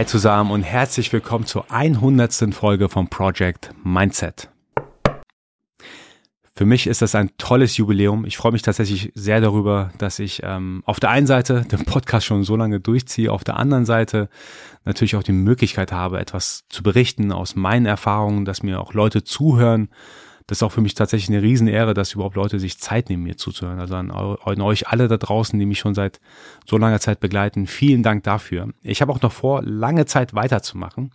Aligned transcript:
Hi 0.00 0.06
zusammen 0.06 0.50
und 0.50 0.62
herzlich 0.62 1.12
willkommen 1.12 1.44
zur 1.44 1.70
100. 1.70 2.54
Folge 2.54 2.88
vom 2.88 3.08
Project 3.08 3.74
Mindset. 3.84 4.48
Für 6.54 6.64
mich 6.64 6.86
ist 6.86 7.02
das 7.02 7.14
ein 7.14 7.28
tolles 7.36 7.76
Jubiläum. 7.76 8.24
Ich 8.24 8.38
freue 8.38 8.52
mich 8.52 8.62
tatsächlich 8.62 9.12
sehr 9.14 9.42
darüber, 9.42 9.90
dass 9.98 10.18
ich 10.18 10.40
ähm, 10.42 10.82
auf 10.86 11.00
der 11.00 11.10
einen 11.10 11.26
Seite 11.26 11.66
den 11.70 11.84
Podcast 11.84 12.24
schon 12.24 12.44
so 12.44 12.56
lange 12.56 12.80
durchziehe, 12.80 13.30
auf 13.30 13.44
der 13.44 13.58
anderen 13.58 13.84
Seite 13.84 14.30
natürlich 14.86 15.16
auch 15.16 15.22
die 15.22 15.32
Möglichkeit 15.32 15.92
habe, 15.92 16.18
etwas 16.18 16.64
zu 16.70 16.82
berichten 16.82 17.30
aus 17.30 17.54
meinen 17.54 17.84
Erfahrungen, 17.84 18.46
dass 18.46 18.62
mir 18.62 18.80
auch 18.80 18.94
Leute 18.94 19.22
zuhören 19.22 19.90
das 20.50 20.58
ist 20.58 20.62
auch 20.64 20.72
für 20.72 20.80
mich 20.80 20.94
tatsächlich 20.94 21.28
eine 21.28 21.46
Riesenehre, 21.46 21.94
dass 21.94 22.12
überhaupt 22.12 22.34
Leute 22.34 22.58
sich 22.58 22.76
Zeit 22.76 23.08
nehmen, 23.08 23.22
mir 23.22 23.36
zuzuhören. 23.36 23.78
Also 23.78 23.94
an, 23.94 24.10
an 24.10 24.60
euch 24.60 24.88
alle 24.88 25.06
da 25.06 25.16
draußen, 25.16 25.56
die 25.56 25.64
mich 25.64 25.78
schon 25.78 25.94
seit 25.94 26.20
so 26.66 26.76
langer 26.76 26.98
Zeit 26.98 27.20
begleiten, 27.20 27.68
vielen 27.68 28.02
Dank 28.02 28.24
dafür. 28.24 28.70
Ich 28.82 29.00
habe 29.00 29.12
auch 29.12 29.22
noch 29.22 29.30
vor, 29.30 29.62
lange 29.62 30.06
Zeit 30.06 30.34
weiterzumachen. 30.34 31.12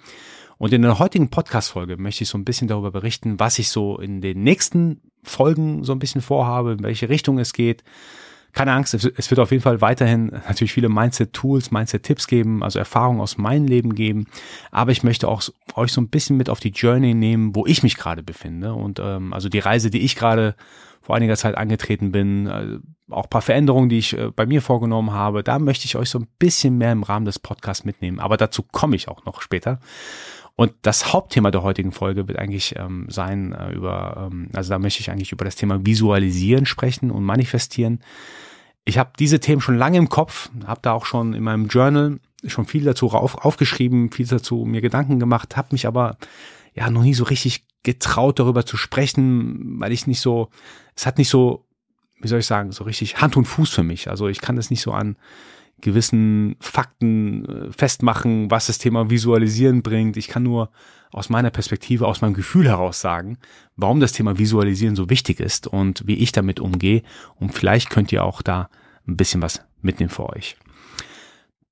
Und 0.57 0.71
in 0.71 0.83
der 0.83 0.99
heutigen 0.99 1.29
Podcast-Folge 1.29 1.97
möchte 1.97 2.23
ich 2.23 2.29
so 2.29 2.37
ein 2.37 2.45
bisschen 2.45 2.69
darüber 2.69 2.91
berichten, 2.91 3.37
was 3.37 3.59
ich 3.59 3.67
so 3.67 3.99
in 3.99 4.21
den 4.21 4.41
nächsten 4.41 5.01
Folgen 5.21 5.83
so 5.83 5.91
ein 5.91 5.99
bisschen 5.99 6.21
vorhabe, 6.21 6.71
in 6.71 6.83
welche 6.83 7.09
Richtung 7.09 7.37
es 7.37 7.51
geht, 7.51 7.83
keine 8.55 8.71
Angst, 8.71 8.93
es 8.93 9.29
wird 9.29 9.39
auf 9.39 9.51
jeden 9.51 9.61
Fall 9.61 9.81
weiterhin 9.81 10.27
natürlich 10.47 10.71
viele 10.71 10.87
Mindset-Tools, 10.87 11.71
Mindset-Tipps 11.71 12.25
geben, 12.27 12.63
also 12.63 12.79
Erfahrungen 12.79 13.19
aus 13.19 13.37
meinem 13.37 13.67
Leben 13.67 13.93
geben. 13.93 14.27
Aber 14.71 14.91
ich 14.91 15.03
möchte 15.03 15.27
auch 15.27 15.43
euch 15.75 15.91
so 15.91 15.99
ein 15.99 16.07
bisschen 16.07 16.37
mit 16.37 16.49
auf 16.49 16.61
die 16.61 16.69
Journey 16.69 17.13
nehmen, 17.13 17.53
wo 17.53 17.65
ich 17.65 17.83
mich 17.83 17.97
gerade 17.97 18.23
befinde. 18.23 18.73
Und 18.73 18.99
ähm, 19.03 19.33
also 19.33 19.49
die 19.49 19.59
Reise, 19.59 19.89
die 19.89 19.99
ich 19.99 20.15
gerade 20.15 20.55
vor 21.01 21.15
einiger 21.15 21.35
Zeit 21.35 21.55
angetreten 21.55 22.13
bin, 22.13 22.47
äh, 22.47 22.79
auch 23.11 23.29
paar 23.29 23.41
Veränderungen, 23.41 23.89
die 23.89 23.99
ich 23.99 24.17
äh, 24.17 24.31
bei 24.33 24.45
mir 24.45 24.61
vorgenommen 24.61 25.11
habe, 25.11 25.43
da 25.43 25.59
möchte 25.59 25.85
ich 25.85 25.97
euch 25.97 26.09
so 26.09 26.19
ein 26.19 26.27
bisschen 26.39 26.77
mehr 26.77 26.93
im 26.93 27.03
Rahmen 27.03 27.25
des 27.25 27.39
Podcasts 27.39 27.83
mitnehmen. 27.83 28.19
Aber 28.21 28.37
dazu 28.37 28.63
komme 28.63 28.95
ich 28.95 29.09
auch 29.09 29.25
noch 29.25 29.41
später. 29.41 29.79
Und 30.55 30.71
das 30.81 31.11
Hauptthema 31.11 31.51
der 31.51 31.63
heutigen 31.63 31.91
Folge 31.91 32.27
wird 32.27 32.39
eigentlich 32.39 32.75
ähm, 32.77 33.07
sein 33.09 33.51
äh, 33.51 33.73
über, 33.73 34.29
ähm, 34.31 34.49
also 34.53 34.69
da 34.69 34.79
möchte 34.79 35.01
ich 35.01 35.11
eigentlich 35.11 35.33
über 35.33 35.43
das 35.43 35.57
Thema 35.57 35.85
Visualisieren 35.85 36.65
sprechen 36.65 37.11
und 37.11 37.23
Manifestieren. 37.23 37.99
Ich 38.85 38.97
habe 38.99 39.11
diese 39.17 39.39
Themen 39.39 39.61
schon 39.61 39.77
lange 39.77 39.97
im 39.97 40.09
Kopf, 40.09 40.49
habe 40.65 40.79
da 40.83 40.93
auch 40.93 41.05
schon 41.05 41.33
in 41.33 41.43
meinem 41.43 41.67
Journal 41.67 42.19
schon 42.45 42.65
viel 42.65 42.83
dazu 42.83 43.07
auf, 43.09 43.43
aufgeschrieben, 43.43 44.11
viel 44.11 44.27
dazu 44.27 44.65
mir 44.65 44.81
Gedanken 44.81 45.19
gemacht, 45.19 45.57
habe 45.57 45.69
mich 45.71 45.87
aber 45.87 46.17
ja 46.75 46.89
noch 46.91 47.01
nie 47.01 47.15
so 47.15 47.23
richtig 47.23 47.65
getraut, 47.81 48.39
darüber 48.39 48.65
zu 48.65 48.77
sprechen, 48.77 49.79
weil 49.79 49.91
ich 49.91 50.05
nicht 50.05 50.21
so, 50.21 50.49
es 50.95 51.05
hat 51.05 51.17
nicht 51.17 51.29
so, 51.29 51.65
wie 52.19 52.27
soll 52.27 52.39
ich 52.39 52.45
sagen, 52.45 52.71
so 52.71 52.83
richtig 52.83 53.21
Hand 53.21 53.37
und 53.37 53.45
Fuß 53.45 53.71
für 53.71 53.83
mich. 53.83 54.09
Also 54.09 54.27
ich 54.27 54.41
kann 54.41 54.55
das 54.55 54.69
nicht 54.69 54.81
so 54.81 54.91
an 54.91 55.17
gewissen 55.81 56.55
Fakten 56.59 57.45
äh, 57.45 57.71
festmachen, 57.71 58.49
was 58.49 58.67
das 58.67 58.77
Thema 58.77 59.09
Visualisieren 59.09 59.81
bringt. 59.81 60.17
Ich 60.17 60.27
kann 60.27 60.43
nur 60.43 60.69
aus 61.11 61.29
meiner 61.29 61.49
Perspektive, 61.49 62.07
aus 62.07 62.21
meinem 62.21 62.33
Gefühl 62.33 62.67
heraus 62.67 62.99
sagen, 62.99 63.37
warum 63.75 63.99
das 63.99 64.11
Thema 64.11 64.37
Visualisieren 64.37 64.95
so 64.95 65.09
wichtig 65.09 65.39
ist 65.39 65.67
und 65.67 66.05
wie 66.07 66.15
ich 66.15 66.31
damit 66.31 66.59
umgehe. 66.59 67.03
Und 67.35 67.53
vielleicht 67.53 67.89
könnt 67.89 68.11
ihr 68.11 68.23
auch 68.23 68.41
da 68.41 68.69
ein 69.07 69.17
bisschen 69.17 69.41
was 69.41 69.61
mitnehmen 69.81 70.09
für 70.09 70.29
euch. 70.29 70.57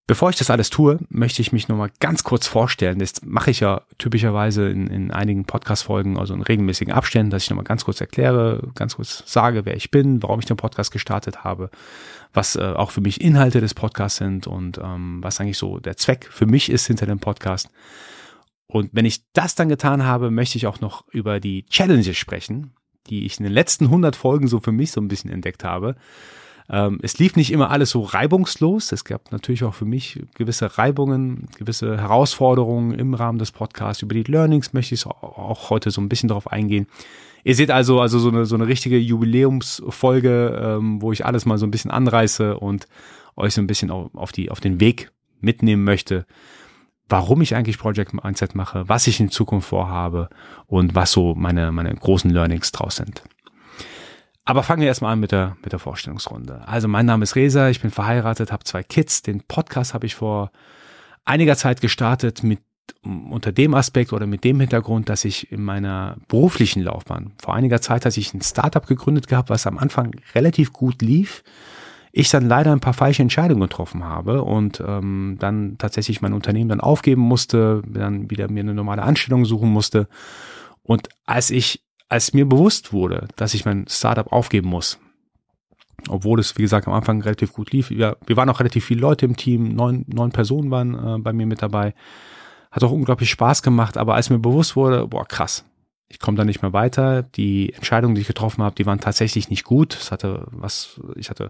Bevor 0.05 0.29
ich 0.29 0.35
das 0.35 0.49
alles 0.49 0.69
tue, 0.69 0.99
möchte 1.07 1.41
ich 1.41 1.53
mich 1.53 1.69
nochmal 1.69 1.89
ganz 2.01 2.25
kurz 2.25 2.45
vorstellen. 2.45 2.99
Das 2.99 3.21
mache 3.23 3.51
ich 3.51 3.61
ja 3.61 3.83
typischerweise 3.97 4.67
in, 4.67 4.87
in 4.87 5.11
einigen 5.11 5.45
Podcast-Folgen, 5.45 6.17
also 6.17 6.33
in 6.33 6.41
regelmäßigen 6.41 6.93
Abständen, 6.93 7.29
dass 7.29 7.43
ich 7.43 7.49
nochmal 7.49 7.63
ganz 7.63 7.85
kurz 7.85 8.01
erkläre, 8.01 8.67
ganz 8.75 8.97
kurz 8.97 9.23
sage, 9.25 9.65
wer 9.65 9.77
ich 9.77 9.91
bin, 9.91 10.21
warum 10.21 10.39
ich 10.39 10.45
den 10.45 10.57
Podcast 10.57 10.91
gestartet 10.91 11.45
habe, 11.45 11.69
was 12.33 12.57
äh, 12.57 12.73
auch 12.75 12.91
für 12.91 12.99
mich 12.99 13.21
Inhalte 13.21 13.61
des 13.61 13.73
Podcasts 13.73 14.17
sind 14.17 14.45
und 14.45 14.77
ähm, 14.77 15.23
was 15.23 15.39
eigentlich 15.39 15.57
so 15.57 15.79
der 15.79 15.95
Zweck 15.95 16.27
für 16.29 16.47
mich 16.47 16.69
ist 16.69 16.87
hinter 16.87 17.05
dem 17.05 17.19
Podcast. 17.19 17.69
Und 18.67 18.89
wenn 18.91 19.05
ich 19.05 19.21
das 19.31 19.55
dann 19.55 19.69
getan 19.69 20.03
habe, 20.03 20.31
möchte 20.31 20.57
ich 20.57 20.67
auch 20.67 20.81
noch 20.81 21.07
über 21.11 21.39
die 21.39 21.65
Challenges 21.67 22.17
sprechen, 22.17 22.73
die 23.07 23.25
ich 23.25 23.39
in 23.39 23.45
den 23.45 23.53
letzten 23.53 23.85
100 23.85 24.17
Folgen 24.17 24.47
so 24.47 24.59
für 24.59 24.73
mich 24.73 24.91
so 24.91 24.99
ein 24.99 25.07
bisschen 25.07 25.31
entdeckt 25.31 25.63
habe. 25.63 25.95
Ähm, 26.69 26.99
es 27.01 27.17
lief 27.19 27.35
nicht 27.35 27.51
immer 27.51 27.69
alles 27.69 27.89
so 27.89 28.01
reibungslos. 28.01 28.91
Es 28.91 29.03
gab 29.03 29.31
natürlich 29.31 29.63
auch 29.63 29.73
für 29.73 29.85
mich 29.85 30.21
gewisse 30.35 30.77
Reibungen, 30.77 31.47
gewisse 31.57 31.97
Herausforderungen 31.97 32.97
im 32.97 33.13
Rahmen 33.13 33.39
des 33.39 33.51
Podcasts. 33.51 34.01
Über 34.01 34.15
die 34.15 34.23
Learnings 34.23 34.73
möchte 34.73 34.95
ich 34.95 35.05
auch 35.05 35.69
heute 35.69 35.91
so 35.91 36.01
ein 36.01 36.09
bisschen 36.09 36.29
darauf 36.29 36.51
eingehen. 36.51 36.87
Ihr 37.43 37.55
seht 37.55 37.71
also 37.71 37.99
also 37.99 38.19
so 38.19 38.29
eine 38.29 38.45
so 38.45 38.55
eine 38.55 38.67
richtige 38.67 38.97
Jubiläumsfolge, 38.97 40.61
ähm, 40.61 41.01
wo 41.01 41.11
ich 41.11 41.25
alles 41.25 41.45
mal 41.45 41.57
so 41.57 41.67
ein 41.67 41.71
bisschen 41.71 41.91
anreiße 41.91 42.57
und 42.57 42.87
euch 43.35 43.53
so 43.53 43.61
ein 43.61 43.67
bisschen 43.67 43.91
auf, 43.91 44.31
die 44.31 44.49
auf 44.49 44.61
den 44.61 44.79
Weg 44.79 45.11
mitnehmen 45.41 45.83
möchte, 45.83 46.25
warum 47.09 47.41
ich 47.41 47.55
eigentlich 47.55 47.77
Project 47.77 48.13
Mindset 48.13 48.55
mache, 48.55 48.87
was 48.87 49.07
ich 49.07 49.19
in 49.19 49.29
Zukunft 49.29 49.67
vorhabe 49.67 50.29
und 50.67 50.95
was 50.95 51.11
so 51.11 51.35
meine 51.35 51.71
meine 51.73 51.93
großen 51.93 52.29
Learnings 52.29 52.71
draus 52.71 52.95
sind. 52.95 53.23
Aber 54.45 54.63
fangen 54.63 54.81
wir 54.81 54.87
erstmal 54.87 55.13
an 55.13 55.19
mit 55.19 55.31
der, 55.31 55.55
mit 55.63 55.71
der 55.71 55.79
Vorstellungsrunde. 55.79 56.67
Also 56.67 56.87
mein 56.87 57.05
Name 57.05 57.23
ist 57.23 57.35
Resa, 57.35 57.69
ich 57.69 57.81
bin 57.81 57.91
verheiratet, 57.91 58.51
habe 58.51 58.65
zwei 58.65 58.83
Kids. 58.83 59.21
Den 59.21 59.41
Podcast 59.41 59.93
habe 59.93 60.05
ich 60.05 60.15
vor 60.15 60.51
einiger 61.23 61.55
Zeit 61.55 61.79
gestartet 61.79 62.43
mit 62.43 62.59
unter 63.03 63.51
dem 63.53 63.73
Aspekt 63.73 64.11
oder 64.11 64.27
mit 64.27 64.43
dem 64.43 64.59
Hintergrund, 64.59 65.07
dass 65.07 65.23
ich 65.23 65.51
in 65.51 65.63
meiner 65.63 66.17
beruflichen 66.27 66.81
Laufbahn 66.83 67.31
vor 67.41 67.53
einiger 67.53 67.79
Zeit 67.79 68.05
hatte 68.05 68.19
ich 68.19 68.33
ein 68.33 68.41
Startup 68.41 68.85
gegründet 68.85 69.27
gehabt, 69.27 69.49
was 69.49 69.67
am 69.67 69.77
Anfang 69.77 70.11
relativ 70.35 70.73
gut 70.73 71.01
lief. 71.01 71.43
Ich 72.11 72.29
dann 72.29 72.47
leider 72.47 72.71
ein 72.71 72.81
paar 72.81 72.93
falsche 72.93 73.21
Entscheidungen 73.21 73.61
getroffen 73.61 74.03
habe 74.03 74.43
und 74.43 74.83
ähm, 74.85 75.37
dann 75.39 75.77
tatsächlich 75.77 76.21
mein 76.21 76.33
Unternehmen 76.33 76.69
dann 76.69 76.81
aufgeben 76.81 77.21
musste, 77.21 77.81
dann 77.87 78.29
wieder 78.29 78.51
mir 78.51 78.59
eine 78.59 78.73
normale 78.73 79.01
Anstellung 79.01 79.45
suchen 79.45 79.69
musste. 79.69 80.07
Und 80.83 81.09
als 81.25 81.49
ich 81.49 81.83
als 82.13 82.31
mir 82.31 82.47
bewusst 82.47 82.93
wurde, 82.93 83.27
dass 83.37 83.55
ich 83.55 83.65
mein 83.65 83.87
Startup 83.89 84.31
aufgeben 84.31 84.69
muss, 84.69 84.99
obwohl 86.09 86.39
es, 86.39 86.55
wie 86.59 86.61
gesagt, 86.61 86.87
am 86.87 86.93
Anfang 86.93 87.23
relativ 87.23 87.53
gut 87.53 87.71
lief, 87.71 87.89
wir, 87.89 88.17
wir 88.27 88.37
waren 88.37 88.49
auch 88.51 88.59
relativ 88.59 88.85
viele 88.85 89.01
Leute 89.01 89.25
im 89.25 89.35
Team, 89.35 89.73
neun, 89.73 90.05
neun 90.05 90.31
Personen 90.31 90.69
waren 90.69 90.93
äh, 90.93 91.17
bei 91.17 91.33
mir 91.33 91.47
mit 91.47 91.63
dabei, 91.63 91.95
hat 92.69 92.83
auch 92.83 92.91
unglaublich 92.91 93.31
Spaß 93.31 93.63
gemacht, 93.63 93.97
aber 93.97 94.13
als 94.13 94.29
mir 94.29 94.37
bewusst 94.37 94.75
wurde, 94.75 95.07
boah, 95.07 95.25
krass, 95.25 95.65
ich 96.07 96.19
komme 96.19 96.37
da 96.37 96.45
nicht 96.45 96.61
mehr 96.61 96.71
weiter, 96.71 97.23
die 97.23 97.73
Entscheidungen, 97.73 98.13
die 98.13 98.21
ich 98.21 98.27
getroffen 98.27 98.63
habe, 98.63 98.75
die 98.75 98.85
waren 98.85 98.99
tatsächlich 98.99 99.49
nicht 99.49 99.63
gut, 99.63 99.95
es 99.95 100.11
hatte 100.11 100.45
was, 100.51 101.01
ich 101.15 101.31
hatte 101.31 101.49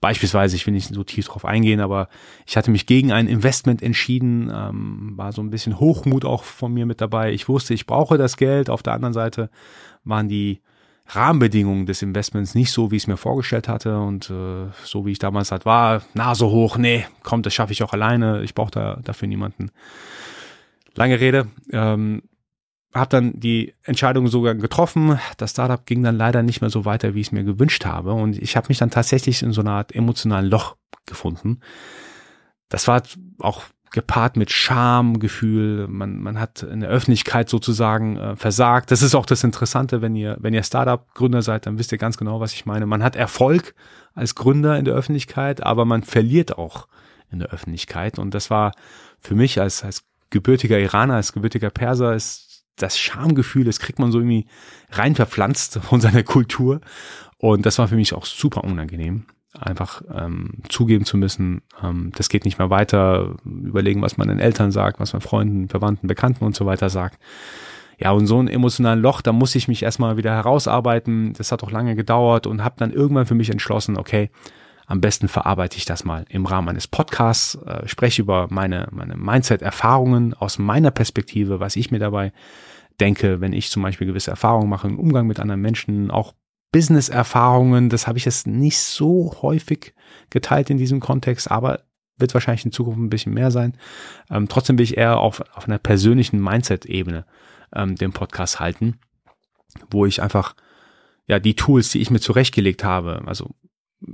Beispielsweise, 0.00 0.54
ich 0.54 0.66
will 0.66 0.74
nicht 0.74 0.94
so 0.94 1.02
tief 1.02 1.26
drauf 1.26 1.44
eingehen, 1.44 1.80
aber 1.80 2.08
ich 2.46 2.56
hatte 2.56 2.70
mich 2.70 2.86
gegen 2.86 3.10
ein 3.10 3.26
Investment 3.26 3.82
entschieden, 3.82 4.50
ähm, 4.54 5.12
war 5.16 5.32
so 5.32 5.42
ein 5.42 5.50
bisschen 5.50 5.80
Hochmut 5.80 6.24
auch 6.24 6.44
von 6.44 6.72
mir 6.72 6.86
mit 6.86 7.00
dabei. 7.00 7.32
Ich 7.32 7.48
wusste, 7.48 7.74
ich 7.74 7.86
brauche 7.86 8.16
das 8.16 8.36
Geld. 8.36 8.70
Auf 8.70 8.82
der 8.82 8.92
anderen 8.92 9.12
Seite 9.12 9.50
waren 10.04 10.28
die 10.28 10.60
Rahmenbedingungen 11.08 11.86
des 11.86 12.02
Investments 12.02 12.54
nicht 12.54 12.70
so, 12.70 12.90
wie 12.90 12.96
ich 12.96 13.04
es 13.04 13.06
mir 13.06 13.16
vorgestellt 13.16 13.66
hatte 13.66 13.98
und 13.98 14.28
äh, 14.30 14.66
so 14.84 15.06
wie 15.06 15.12
ich 15.12 15.18
damals 15.18 15.50
halt 15.50 15.64
war, 15.64 16.02
na 16.14 16.34
so 16.34 16.50
hoch, 16.50 16.76
nee, 16.76 17.06
kommt, 17.22 17.46
das 17.46 17.54
schaffe 17.54 17.72
ich 17.72 17.82
auch 17.82 17.94
alleine, 17.94 18.42
ich 18.42 18.54
brauche 18.54 18.70
da 18.70 19.00
dafür 19.02 19.26
niemanden. 19.26 19.70
Lange 20.94 21.18
Rede, 21.18 21.46
ähm, 21.72 22.22
habe 22.94 23.10
dann 23.10 23.38
die 23.38 23.74
Entscheidung 23.82 24.28
sogar 24.28 24.54
getroffen. 24.54 25.18
Das 25.36 25.50
Startup 25.50 25.84
ging 25.84 26.02
dann 26.02 26.16
leider 26.16 26.42
nicht 26.42 26.60
mehr 26.60 26.70
so 26.70 26.84
weiter, 26.84 27.14
wie 27.14 27.20
ich 27.20 27.28
es 27.28 27.32
mir 27.32 27.44
gewünscht 27.44 27.84
habe. 27.84 28.12
Und 28.12 28.40
ich 28.40 28.56
habe 28.56 28.68
mich 28.68 28.78
dann 28.78 28.90
tatsächlich 28.90 29.42
in 29.42 29.52
so 29.52 29.60
einer 29.60 29.72
Art 29.72 29.94
emotionalen 29.94 30.48
Loch 30.48 30.76
gefunden. 31.06 31.60
Das 32.68 32.88
war 32.88 33.02
auch 33.38 33.64
gepaart 33.90 34.36
mit 34.36 34.50
Schamgefühl. 34.50 35.86
Man, 35.88 36.20
man 36.20 36.38
hat 36.38 36.62
in 36.62 36.80
der 36.80 36.90
Öffentlichkeit 36.90 37.48
sozusagen 37.48 38.16
äh, 38.16 38.36
versagt. 38.36 38.90
Das 38.90 39.02
ist 39.02 39.14
auch 39.14 39.26
das 39.26 39.44
Interessante, 39.44 40.02
wenn 40.02 40.14
ihr, 40.14 40.36
wenn 40.40 40.54
ihr 40.54 40.62
Startup-Gründer 40.62 41.42
seid, 41.42 41.66
dann 41.66 41.78
wisst 41.78 41.92
ihr 41.92 41.98
ganz 41.98 42.16
genau, 42.16 42.40
was 42.40 42.52
ich 42.52 42.66
meine. 42.66 42.86
Man 42.86 43.02
hat 43.02 43.16
Erfolg 43.16 43.74
als 44.14 44.34
Gründer 44.34 44.78
in 44.78 44.84
der 44.84 44.94
Öffentlichkeit, 44.94 45.62
aber 45.62 45.84
man 45.84 46.02
verliert 46.02 46.58
auch 46.58 46.88
in 47.30 47.38
der 47.38 47.48
Öffentlichkeit. 47.48 48.18
Und 48.18 48.34
das 48.34 48.50
war 48.50 48.72
für 49.18 49.34
mich 49.34 49.60
als, 49.60 49.84
als 49.84 50.04
gebürtiger 50.30 50.78
Iraner, 50.78 51.14
als 51.14 51.32
gebürtiger 51.32 51.70
Perser, 51.70 52.14
ist 52.14 52.47
das 52.78 52.98
Schamgefühl, 52.98 53.64
das 53.64 53.78
kriegt 53.78 53.98
man 53.98 54.12
so 54.12 54.18
irgendwie 54.18 54.46
rein 54.90 55.14
verpflanzt 55.14 55.78
von 55.82 56.00
seiner 56.00 56.22
Kultur. 56.22 56.80
Und 57.38 57.66
das 57.66 57.78
war 57.78 57.88
für 57.88 57.96
mich 57.96 58.14
auch 58.14 58.26
super 58.26 58.64
unangenehm. 58.64 59.24
Einfach 59.58 60.02
ähm, 60.12 60.62
zugeben 60.68 61.04
zu 61.04 61.16
müssen, 61.16 61.62
ähm, 61.82 62.12
das 62.14 62.28
geht 62.28 62.44
nicht 62.44 62.58
mehr 62.58 62.70
weiter, 62.70 63.36
überlegen, 63.44 64.02
was 64.02 64.16
man 64.16 64.28
den 64.28 64.40
Eltern 64.40 64.70
sagt, 64.70 65.00
was 65.00 65.14
man 65.14 65.22
Freunden, 65.22 65.68
Verwandten, 65.68 66.06
Bekannten 66.06 66.44
und 66.44 66.54
so 66.54 66.66
weiter 66.66 66.90
sagt. 66.90 67.18
Ja, 67.98 68.12
und 68.12 68.26
so 68.26 68.40
ein 68.40 68.46
emotionalen 68.46 69.00
Loch, 69.00 69.22
da 69.22 69.32
muss 69.32 69.54
ich 69.56 69.66
mich 69.66 69.82
erstmal 69.82 70.16
wieder 70.16 70.32
herausarbeiten. 70.32 71.32
Das 71.32 71.50
hat 71.50 71.64
auch 71.64 71.72
lange 71.72 71.96
gedauert 71.96 72.46
und 72.46 72.62
habe 72.62 72.76
dann 72.78 72.92
irgendwann 72.92 73.26
für 73.26 73.34
mich 73.34 73.50
entschlossen, 73.50 73.96
okay, 73.96 74.30
am 74.88 75.02
besten 75.02 75.28
verarbeite 75.28 75.76
ich 75.76 75.84
das 75.84 76.04
mal 76.04 76.24
im 76.30 76.46
Rahmen 76.46 76.70
eines 76.70 76.88
Podcasts, 76.88 77.56
äh, 77.56 77.86
spreche 77.86 78.22
über 78.22 78.48
meine, 78.50 78.88
meine 78.90 79.16
Mindset-Erfahrungen 79.16 80.32
aus 80.32 80.58
meiner 80.58 80.90
Perspektive, 80.90 81.60
was 81.60 81.76
ich 81.76 81.90
mir 81.90 81.98
dabei 81.98 82.32
denke, 82.98 83.42
wenn 83.42 83.52
ich 83.52 83.70
zum 83.70 83.82
Beispiel 83.82 84.06
gewisse 84.06 84.30
Erfahrungen 84.30 84.70
mache 84.70 84.88
im 84.88 84.98
Umgang 84.98 85.26
mit 85.26 85.40
anderen 85.40 85.60
Menschen, 85.60 86.10
auch 86.10 86.34
Business-Erfahrungen, 86.72 87.90
das 87.90 88.06
habe 88.06 88.16
ich 88.16 88.24
jetzt 88.24 88.46
nicht 88.46 88.78
so 88.78 89.36
häufig 89.42 89.94
geteilt 90.30 90.70
in 90.70 90.78
diesem 90.78 91.00
Kontext, 91.00 91.50
aber 91.50 91.82
wird 92.16 92.32
wahrscheinlich 92.32 92.64
in 92.64 92.72
Zukunft 92.72 92.98
ein 92.98 93.10
bisschen 93.10 93.34
mehr 93.34 93.50
sein. 93.50 93.76
Ähm, 94.30 94.48
trotzdem 94.48 94.78
will 94.78 94.84
ich 94.84 94.96
eher 94.96 95.18
auf, 95.18 95.42
auf 95.54 95.66
einer 95.66 95.78
persönlichen 95.78 96.42
Mindset-Ebene 96.42 97.26
ähm, 97.74 97.94
den 97.94 98.12
Podcast 98.12 98.58
halten, 98.58 98.98
wo 99.90 100.06
ich 100.06 100.22
einfach 100.22 100.56
ja 101.26 101.38
die 101.38 101.56
Tools, 101.56 101.90
die 101.90 102.00
ich 102.00 102.10
mir 102.10 102.20
zurechtgelegt 102.20 102.84
habe, 102.84 103.22
also 103.26 103.54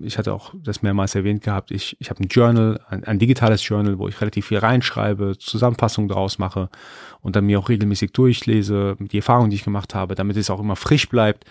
ich 0.03 0.17
hatte 0.17 0.33
auch 0.33 0.55
das 0.55 0.83
mehrmals 0.83 1.15
erwähnt 1.15 1.43
gehabt, 1.43 1.71
ich, 1.71 1.97
ich 2.01 2.11
habe 2.11 2.23
ein 2.23 2.29
Journal, 2.29 2.81
ein, 2.89 3.05
ein, 3.05 3.19
digitales 3.19 3.67
Journal, 3.67 3.99
wo 3.99 4.09
ich 4.09 4.21
relativ 4.21 4.47
viel 4.47 4.59
reinschreibe, 4.59 5.37
Zusammenfassungen 5.39 6.09
daraus 6.09 6.39
mache 6.39 6.71
und 7.21 7.37
dann 7.37 7.45
mir 7.45 7.59
auch 7.59 7.69
regelmäßig 7.69 8.13
durchlese, 8.13 8.97
die 8.99 9.19
Erfahrungen, 9.19 9.51
die 9.51 9.57
ich 9.57 9.65
gemacht 9.65 9.95
habe, 9.95 10.15
damit 10.15 10.37
es 10.37 10.51
auch 10.51 10.61
immer 10.61 10.77
frisch 10.77 11.09
bleibt. 11.09 11.45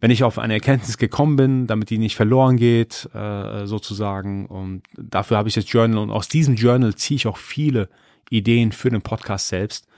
Wenn 0.00 0.10
ich 0.10 0.22
auf 0.22 0.38
eine 0.38 0.54
Erkenntnis 0.54 0.96
gekommen 0.96 1.36
bin, 1.36 1.66
damit 1.66 1.90
die 1.90 1.98
nicht 1.98 2.14
verloren 2.14 2.56
geht, 2.56 3.08
äh, 3.14 3.66
sozusagen. 3.66 4.46
Und 4.46 4.82
dafür 4.96 5.36
habe 5.36 5.48
ich 5.48 5.56
das 5.56 5.70
Journal 5.70 5.98
und 5.98 6.10
aus 6.10 6.28
diesem 6.28 6.54
Journal 6.54 6.94
ziehe 6.94 7.16
ich 7.16 7.26
auch 7.26 7.36
viele 7.36 7.88
Ideen 8.30 8.70
für 8.70 8.90
den 8.90 9.02
Podcast 9.02 9.48
selbst. 9.48 9.88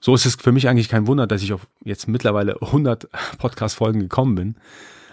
So 0.00 0.14
ist 0.14 0.26
es 0.26 0.34
für 0.36 0.52
mich 0.52 0.68
eigentlich 0.68 0.88
kein 0.90 1.06
Wunder, 1.06 1.26
dass 1.26 1.42
ich 1.42 1.52
auf 1.52 1.66
jetzt 1.82 2.08
mittlerweile 2.08 2.60
100 2.60 3.08
Podcast-Folgen 3.38 4.00
gekommen 4.00 4.34
bin. 4.34 4.56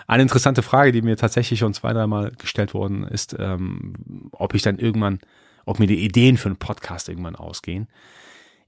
Eine 0.08 0.24
interessante 0.24 0.62
Frage, 0.62 0.92
die 0.92 1.02
mir 1.02 1.18
tatsächlich 1.18 1.60
schon 1.60 1.74
zwei, 1.74 1.94
dreimal 1.94 2.32
gestellt 2.38 2.74
worden 2.74 3.04
ist, 3.04 3.36
ähm, 3.40 3.94
ob 4.32 4.54
ich 4.54 4.62
dann 4.62 4.80
irgendwann, 4.80 5.20
ob 5.66 5.80
mir 5.80 5.88
die 5.88 6.04
Ideen 6.04 6.38
für 6.38 6.50
einen 6.50 6.58
Podcast 6.58 7.10
irgendwann 7.10 7.36
ausgehen. 7.36 7.88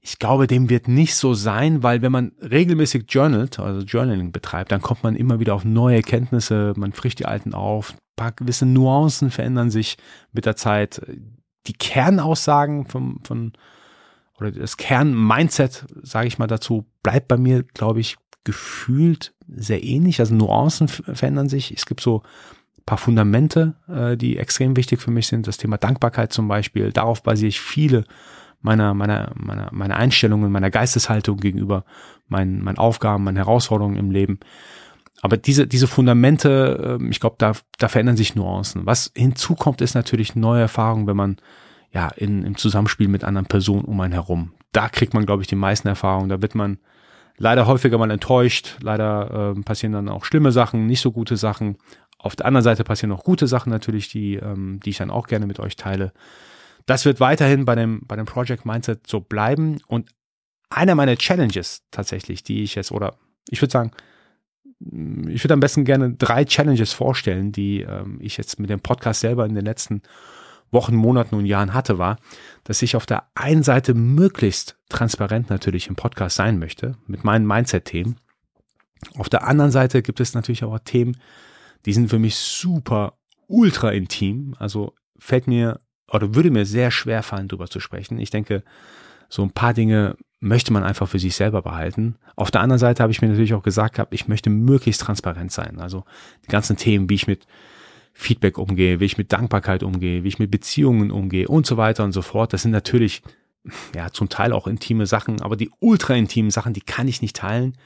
Ich 0.00 0.18
glaube, 0.18 0.46
dem 0.46 0.70
wird 0.70 0.86
nicht 0.86 1.16
so 1.16 1.34
sein, 1.34 1.82
weil 1.82 2.00
wenn 2.00 2.12
man 2.12 2.32
regelmäßig 2.40 3.06
journalt, 3.08 3.58
also 3.58 3.80
Journaling 3.80 4.30
betreibt, 4.30 4.70
dann 4.70 4.80
kommt 4.80 5.02
man 5.02 5.16
immer 5.16 5.40
wieder 5.40 5.54
auf 5.54 5.64
neue 5.64 5.96
Erkenntnisse, 5.96 6.74
man 6.76 6.92
frischt 6.92 7.18
die 7.18 7.26
alten 7.26 7.54
auf, 7.54 7.92
ein 7.92 7.98
paar 8.14 8.32
gewisse 8.32 8.66
Nuancen 8.66 9.30
verändern 9.30 9.70
sich 9.70 9.96
mit 10.32 10.46
der 10.46 10.54
Zeit. 10.54 11.02
Die 11.66 11.72
Kernaussagen 11.72 12.86
von, 12.86 13.18
von 13.24 13.52
oder 14.38 14.52
das 14.52 14.76
Kern-Mindset, 14.76 15.86
sage 16.02 16.28
ich 16.28 16.38
mal 16.38 16.46
dazu, 16.46 16.86
bleibt 17.02 17.28
bei 17.28 17.36
mir, 17.36 17.62
glaube 17.62 18.00
ich, 18.00 18.16
gefühlt 18.46 19.34
sehr 19.46 19.84
ähnlich. 19.84 20.20
Also 20.20 20.34
Nuancen 20.34 20.88
verändern 20.88 21.50
sich. 21.50 21.72
Es 21.72 21.84
gibt 21.84 22.00
so 22.00 22.22
paar 22.86 22.98
Fundamente, 22.98 23.74
äh, 23.88 24.16
die 24.16 24.38
extrem 24.38 24.76
wichtig 24.76 25.00
für 25.00 25.10
mich 25.10 25.26
sind. 25.26 25.46
Das 25.46 25.58
Thema 25.58 25.76
Dankbarkeit 25.76 26.32
zum 26.32 26.48
Beispiel. 26.48 26.92
Darauf 26.92 27.22
basiere 27.22 27.48
ich 27.48 27.60
viele 27.60 28.04
meiner, 28.62 28.94
meiner, 28.94 29.32
meiner, 29.34 29.68
meiner 29.72 29.96
Einstellungen, 29.96 30.50
meiner 30.50 30.70
Geisteshaltung 30.70 31.38
gegenüber 31.38 31.84
meinen, 32.28 32.62
meinen 32.62 32.78
Aufgaben, 32.78 33.24
meinen 33.24 33.36
Herausforderungen 33.36 33.96
im 33.96 34.10
Leben. 34.10 34.38
Aber 35.20 35.36
diese, 35.36 35.66
diese 35.66 35.88
Fundamente, 35.88 36.98
äh, 37.00 37.08
ich 37.08 37.20
glaube, 37.20 37.36
da, 37.38 37.52
da 37.78 37.88
verändern 37.88 38.16
sich 38.16 38.36
Nuancen. 38.36 38.86
Was 38.86 39.10
hinzukommt, 39.16 39.80
ist 39.80 39.94
natürlich 39.94 40.36
neue 40.36 40.62
Erfahrungen, 40.62 41.06
wenn 41.06 41.16
man 41.16 41.36
ja 41.90 42.08
in, 42.08 42.44
im 42.44 42.56
Zusammenspiel 42.56 43.08
mit 43.08 43.24
anderen 43.24 43.46
Personen 43.46 43.84
um 43.84 44.00
einen 44.00 44.12
herum. 44.12 44.52
Da 44.72 44.88
kriegt 44.88 45.14
man, 45.14 45.26
glaube 45.26 45.42
ich, 45.42 45.48
die 45.48 45.56
meisten 45.56 45.88
Erfahrungen. 45.88 46.28
Da 46.28 46.40
wird 46.40 46.54
man 46.54 46.78
leider 47.38 47.66
häufiger 47.66 47.98
mal 47.98 48.10
enttäuscht. 48.10 48.76
Leider 48.80 49.54
äh, 49.56 49.60
passieren 49.62 49.92
dann 49.92 50.08
auch 50.08 50.24
schlimme 50.24 50.52
Sachen, 50.52 50.86
nicht 50.86 51.00
so 51.00 51.12
gute 51.12 51.36
Sachen. 51.36 51.78
Auf 52.18 52.36
der 52.36 52.46
anderen 52.46 52.64
Seite 52.64 52.84
passieren 52.84 53.12
auch 53.12 53.24
gute 53.24 53.46
Sachen 53.46 53.70
natürlich, 53.70 54.08
die, 54.08 54.34
ähm, 54.36 54.80
die 54.84 54.90
ich 54.90 54.98
dann 54.98 55.10
auch 55.10 55.26
gerne 55.26 55.46
mit 55.46 55.60
euch 55.60 55.76
teile. 55.76 56.12
Das 56.86 57.04
wird 57.04 57.20
weiterhin 57.20 57.64
bei 57.64 57.74
dem, 57.74 58.02
bei 58.06 58.16
dem 58.16 58.26
Project 58.26 58.64
Mindset 58.64 59.06
so 59.06 59.20
bleiben. 59.20 59.78
Und 59.86 60.10
einer 60.70 60.94
meiner 60.94 61.16
Challenges 61.16 61.82
tatsächlich, 61.90 62.42
die 62.42 62.62
ich 62.62 62.74
jetzt, 62.74 62.92
oder 62.92 63.16
ich 63.48 63.60
würde 63.60 63.72
sagen, 63.72 63.90
ich 65.28 65.42
würde 65.42 65.54
am 65.54 65.60
besten 65.60 65.84
gerne 65.84 66.12
drei 66.14 66.44
Challenges 66.44 66.92
vorstellen, 66.92 67.50
die 67.50 67.80
ähm, 67.80 68.18
ich 68.20 68.36
jetzt 68.36 68.60
mit 68.60 68.68
dem 68.68 68.80
Podcast 68.80 69.20
selber 69.20 69.46
in 69.46 69.54
den 69.54 69.64
letzten 69.64 70.02
Wochen, 70.70 70.96
Monaten 70.96 71.34
und 71.36 71.46
Jahren 71.46 71.74
hatte, 71.74 71.98
war, 71.98 72.18
dass 72.64 72.82
ich 72.82 72.96
auf 72.96 73.06
der 73.06 73.28
einen 73.34 73.62
Seite 73.62 73.94
möglichst 73.94 74.76
transparent 74.88 75.50
natürlich 75.50 75.88
im 75.88 75.96
Podcast 75.96 76.36
sein 76.36 76.58
möchte 76.58 76.96
mit 77.06 77.24
meinen 77.24 77.46
Mindset-Themen. 77.46 78.16
Auf 79.16 79.28
der 79.28 79.46
anderen 79.46 79.70
Seite 79.70 80.02
gibt 80.02 80.20
es 80.20 80.34
natürlich 80.34 80.64
auch 80.64 80.78
Themen, 80.80 81.16
die 81.84 81.92
sind 81.92 82.08
für 82.08 82.18
mich 82.18 82.36
super 82.36 83.18
ultra 83.46 83.90
intim. 83.90 84.56
Also 84.58 84.94
fällt 85.18 85.46
mir 85.46 85.80
oder 86.10 86.34
würde 86.34 86.50
mir 86.50 86.66
sehr 86.66 86.90
schwer 86.90 87.22
fallen, 87.22 87.48
darüber 87.48 87.68
zu 87.68 87.80
sprechen. 87.80 88.18
Ich 88.18 88.30
denke, 88.30 88.62
so 89.28 89.42
ein 89.42 89.50
paar 89.50 89.74
Dinge 89.74 90.16
möchte 90.40 90.72
man 90.72 90.84
einfach 90.84 91.08
für 91.08 91.18
sich 91.18 91.34
selber 91.34 91.62
behalten. 91.62 92.16
Auf 92.36 92.50
der 92.50 92.60
anderen 92.60 92.78
Seite 92.78 93.02
habe 93.02 93.12
ich 93.12 93.22
mir 93.22 93.28
natürlich 93.28 93.54
auch 93.54 93.62
gesagt 93.62 94.00
ich 94.10 94.28
möchte 94.28 94.50
möglichst 94.50 95.00
transparent 95.00 95.50
sein. 95.50 95.80
Also 95.80 96.04
die 96.44 96.50
ganzen 96.50 96.76
Themen, 96.76 97.08
wie 97.08 97.14
ich 97.14 97.26
mit 97.26 97.46
Feedback 98.18 98.56
umgehe, 98.56 98.98
wie 98.98 99.04
ich 99.04 99.18
mit 99.18 99.30
Dankbarkeit 99.30 99.82
umgehe, 99.82 100.24
wie 100.24 100.28
ich 100.28 100.38
mit 100.38 100.50
Beziehungen 100.50 101.10
umgehe 101.10 101.46
und 101.48 101.66
so 101.66 101.76
weiter 101.76 102.02
und 102.02 102.12
so 102.12 102.22
fort. 102.22 102.54
Das 102.54 102.62
sind 102.62 102.70
natürlich 102.70 103.22
ja 103.94 104.10
zum 104.10 104.30
Teil 104.30 104.52
auch 104.52 104.66
intime 104.66 105.04
Sachen, 105.04 105.42
aber 105.42 105.54
die 105.54 105.70
ultra 105.80 106.14
intimen 106.14 106.50
Sachen, 106.50 106.72
die 106.72 106.80
kann 106.80 107.08
ich 107.08 107.20
nicht 107.20 107.36
teilen. 107.36 107.76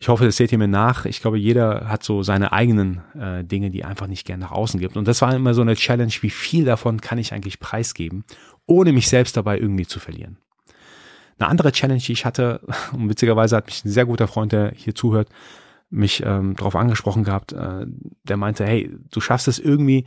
Ich 0.00 0.08
hoffe, 0.08 0.24
das 0.24 0.36
seht 0.36 0.50
ihr 0.50 0.58
mir 0.58 0.66
nach. 0.66 1.06
Ich 1.06 1.20
glaube, 1.20 1.38
jeder 1.38 1.88
hat 1.88 2.02
so 2.02 2.24
seine 2.24 2.52
eigenen 2.52 3.02
äh, 3.14 3.44
Dinge, 3.44 3.70
die 3.70 3.84
einfach 3.84 4.08
nicht 4.08 4.26
gern 4.26 4.40
nach 4.40 4.50
außen 4.50 4.80
gibt. 4.80 4.96
Und 4.96 5.06
das 5.06 5.22
war 5.22 5.32
immer 5.32 5.54
so 5.54 5.62
eine 5.62 5.76
Challenge, 5.76 6.12
wie 6.20 6.30
viel 6.30 6.64
davon 6.64 7.00
kann 7.00 7.18
ich 7.18 7.32
eigentlich 7.32 7.60
preisgeben, 7.60 8.24
ohne 8.66 8.92
mich 8.92 9.08
selbst 9.08 9.36
dabei 9.36 9.58
irgendwie 9.58 9.86
zu 9.86 10.00
verlieren. 10.00 10.38
Eine 11.38 11.48
andere 11.48 11.70
Challenge, 11.70 12.00
die 12.00 12.12
ich 12.12 12.24
hatte, 12.24 12.60
und 12.92 13.08
witzigerweise 13.08 13.56
hat 13.56 13.66
mich 13.66 13.84
ein 13.84 13.90
sehr 13.90 14.06
guter 14.06 14.26
Freund, 14.26 14.50
der 14.50 14.72
hier 14.74 14.94
zuhört, 14.94 15.28
mich 15.90 16.22
ähm, 16.24 16.56
darauf 16.56 16.76
angesprochen 16.76 17.24
gehabt, 17.24 17.52
äh, 17.52 17.86
der 18.24 18.36
meinte, 18.36 18.64
hey, 18.64 18.90
du 19.10 19.20
schaffst 19.20 19.48
es 19.48 19.58
irgendwie 19.58 20.06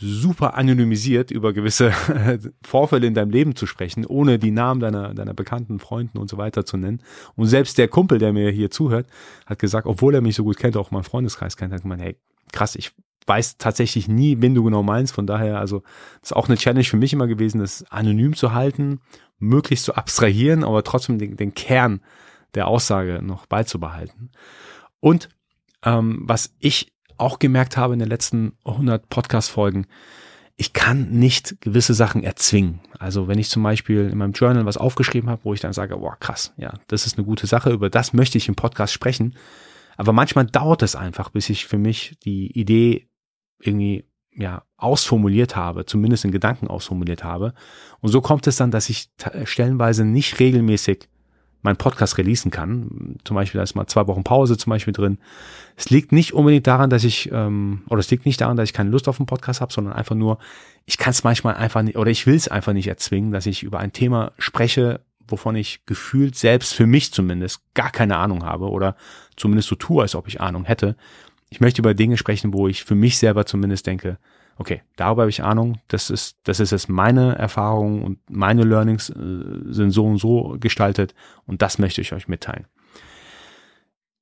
super 0.00 0.56
anonymisiert 0.56 1.32
über 1.32 1.52
gewisse 1.52 1.92
Vorfälle 2.62 3.06
in 3.06 3.14
deinem 3.14 3.30
Leben 3.30 3.56
zu 3.56 3.66
sprechen, 3.66 4.06
ohne 4.06 4.38
die 4.38 4.52
Namen 4.52 4.80
deiner, 4.80 5.12
deiner 5.12 5.34
bekannten 5.34 5.80
Freunden 5.80 6.18
und 6.18 6.30
so 6.30 6.38
weiter 6.38 6.64
zu 6.64 6.76
nennen. 6.76 7.02
Und 7.34 7.46
selbst 7.46 7.78
der 7.78 7.88
Kumpel, 7.88 8.18
der 8.18 8.32
mir 8.32 8.50
hier 8.50 8.70
zuhört, 8.70 9.08
hat 9.46 9.58
gesagt, 9.58 9.86
obwohl 9.86 10.14
er 10.14 10.20
mich 10.20 10.36
so 10.36 10.44
gut 10.44 10.56
kennt, 10.56 10.76
auch 10.76 10.92
mein 10.92 11.02
Freundeskreis 11.02 11.56
kennt, 11.56 11.72
hat 11.72 11.82
gemeint, 11.82 12.02
hey, 12.02 12.16
krass, 12.52 12.76
ich 12.76 12.92
weiß 13.26 13.58
tatsächlich 13.58 14.08
nie, 14.08 14.40
wen 14.40 14.54
du 14.54 14.62
genau 14.62 14.84
meinst. 14.84 15.12
Von 15.12 15.26
daher, 15.26 15.58
also, 15.58 15.82
ist 16.22 16.34
auch 16.34 16.48
eine 16.48 16.56
Challenge 16.56 16.84
für 16.84 16.96
mich 16.96 17.12
immer 17.12 17.26
gewesen, 17.26 17.58
das 17.58 17.84
anonym 17.90 18.34
zu 18.34 18.54
halten, 18.54 19.00
möglichst 19.38 19.84
zu 19.84 19.94
abstrahieren, 19.94 20.64
aber 20.64 20.84
trotzdem 20.84 21.18
den, 21.18 21.36
den 21.36 21.54
Kern 21.54 22.00
der 22.54 22.68
Aussage 22.68 23.20
noch 23.22 23.46
beizubehalten. 23.46 24.30
Und 25.00 25.28
ähm, 25.84 26.22
was 26.22 26.54
ich 26.58 26.92
auch 27.16 27.38
gemerkt 27.38 27.76
habe 27.76 27.92
in 27.94 27.98
den 27.98 28.08
letzten 28.08 28.52
100 28.64 29.08
Podcast-Folgen, 29.08 29.86
ich 30.56 30.72
kann 30.72 31.10
nicht 31.10 31.60
gewisse 31.60 31.94
Sachen 31.94 32.24
erzwingen. 32.24 32.80
Also 32.98 33.28
wenn 33.28 33.38
ich 33.38 33.48
zum 33.48 33.62
Beispiel 33.62 34.08
in 34.10 34.18
meinem 34.18 34.32
Journal 34.32 34.66
was 34.66 34.76
aufgeschrieben 34.76 35.30
habe, 35.30 35.44
wo 35.44 35.54
ich 35.54 35.60
dann 35.60 35.72
sage, 35.72 35.96
boah, 35.96 36.16
krass, 36.18 36.52
ja, 36.56 36.74
das 36.88 37.06
ist 37.06 37.16
eine 37.16 37.24
gute 37.24 37.46
Sache, 37.46 37.70
über 37.70 37.90
das 37.90 38.12
möchte 38.12 38.38
ich 38.38 38.48
im 38.48 38.56
Podcast 38.56 38.92
sprechen. 38.92 39.36
Aber 39.96 40.12
manchmal 40.12 40.46
dauert 40.46 40.82
es 40.82 40.96
einfach, 40.96 41.30
bis 41.30 41.48
ich 41.48 41.66
für 41.66 41.78
mich 41.78 42.16
die 42.24 42.58
Idee 42.58 43.08
irgendwie 43.60 44.04
ja 44.34 44.64
ausformuliert 44.76 45.56
habe, 45.56 45.86
zumindest 45.86 46.24
in 46.24 46.32
Gedanken 46.32 46.68
ausformuliert 46.68 47.22
habe. 47.22 47.54
Und 48.00 48.10
so 48.10 48.20
kommt 48.20 48.46
es 48.46 48.56
dann, 48.56 48.70
dass 48.70 48.88
ich 48.88 49.10
stellenweise 49.44 50.04
nicht 50.04 50.40
regelmäßig 50.40 51.08
meinen 51.62 51.76
Podcast 51.76 52.18
releasen 52.18 52.50
kann. 52.50 53.16
Zum 53.24 53.34
Beispiel, 53.34 53.58
da 53.58 53.62
ist 53.62 53.74
mal 53.74 53.86
zwei 53.86 54.06
Wochen 54.06 54.24
Pause 54.24 54.56
zum 54.56 54.70
Beispiel 54.70 54.92
drin. 54.92 55.18
Es 55.76 55.90
liegt 55.90 56.12
nicht 56.12 56.32
unbedingt 56.32 56.66
daran, 56.66 56.90
dass 56.90 57.04
ich, 57.04 57.30
ähm, 57.32 57.82
oder 57.88 58.00
es 58.00 58.10
liegt 58.10 58.26
nicht 58.26 58.40
daran, 58.40 58.56
dass 58.56 58.68
ich 58.68 58.72
keine 58.72 58.90
Lust 58.90 59.08
auf 59.08 59.18
einen 59.18 59.26
Podcast 59.26 59.60
habe, 59.60 59.72
sondern 59.72 59.92
einfach 59.92 60.14
nur, 60.14 60.38
ich 60.86 60.98
kann 60.98 61.10
es 61.10 61.24
manchmal 61.24 61.54
einfach 61.54 61.82
nicht, 61.82 61.96
oder 61.96 62.10
ich 62.10 62.26
will 62.26 62.36
es 62.36 62.48
einfach 62.48 62.72
nicht 62.72 62.88
erzwingen, 62.88 63.32
dass 63.32 63.46
ich 63.46 63.62
über 63.62 63.80
ein 63.80 63.92
Thema 63.92 64.32
spreche, 64.38 65.00
wovon 65.26 65.56
ich 65.56 65.84
gefühlt 65.84 66.36
selbst 66.36 66.74
für 66.74 66.86
mich 66.86 67.12
zumindest 67.12 67.60
gar 67.74 67.90
keine 67.90 68.16
Ahnung 68.16 68.44
habe 68.44 68.70
oder 68.70 68.96
zumindest 69.36 69.68
so 69.68 69.74
tue, 69.74 70.02
als 70.02 70.14
ob 70.14 70.26
ich 70.26 70.40
Ahnung 70.40 70.64
hätte. 70.64 70.96
Ich 71.50 71.60
möchte 71.60 71.82
über 71.82 71.94
Dinge 71.94 72.16
sprechen, 72.16 72.52
wo 72.52 72.68
ich 72.68 72.84
für 72.84 72.94
mich 72.94 73.18
selber 73.18 73.46
zumindest 73.46 73.86
denke, 73.86 74.18
okay, 74.58 74.82
darüber 74.96 75.22
habe 75.22 75.30
ich 75.30 75.42
Ahnung, 75.42 75.78
das 75.86 76.10
ist, 76.10 76.36
das 76.44 76.60
ist 76.60 76.72
jetzt 76.72 76.88
meine 76.88 77.36
Erfahrung 77.36 78.02
und 78.02 78.18
meine 78.28 78.64
Learnings 78.64 79.08
äh, 79.08 79.14
sind 79.72 79.92
so 79.92 80.04
und 80.04 80.18
so 80.18 80.56
gestaltet 80.58 81.14
und 81.46 81.62
das 81.62 81.78
möchte 81.78 82.00
ich 82.00 82.12
euch 82.12 82.28
mitteilen. 82.28 82.66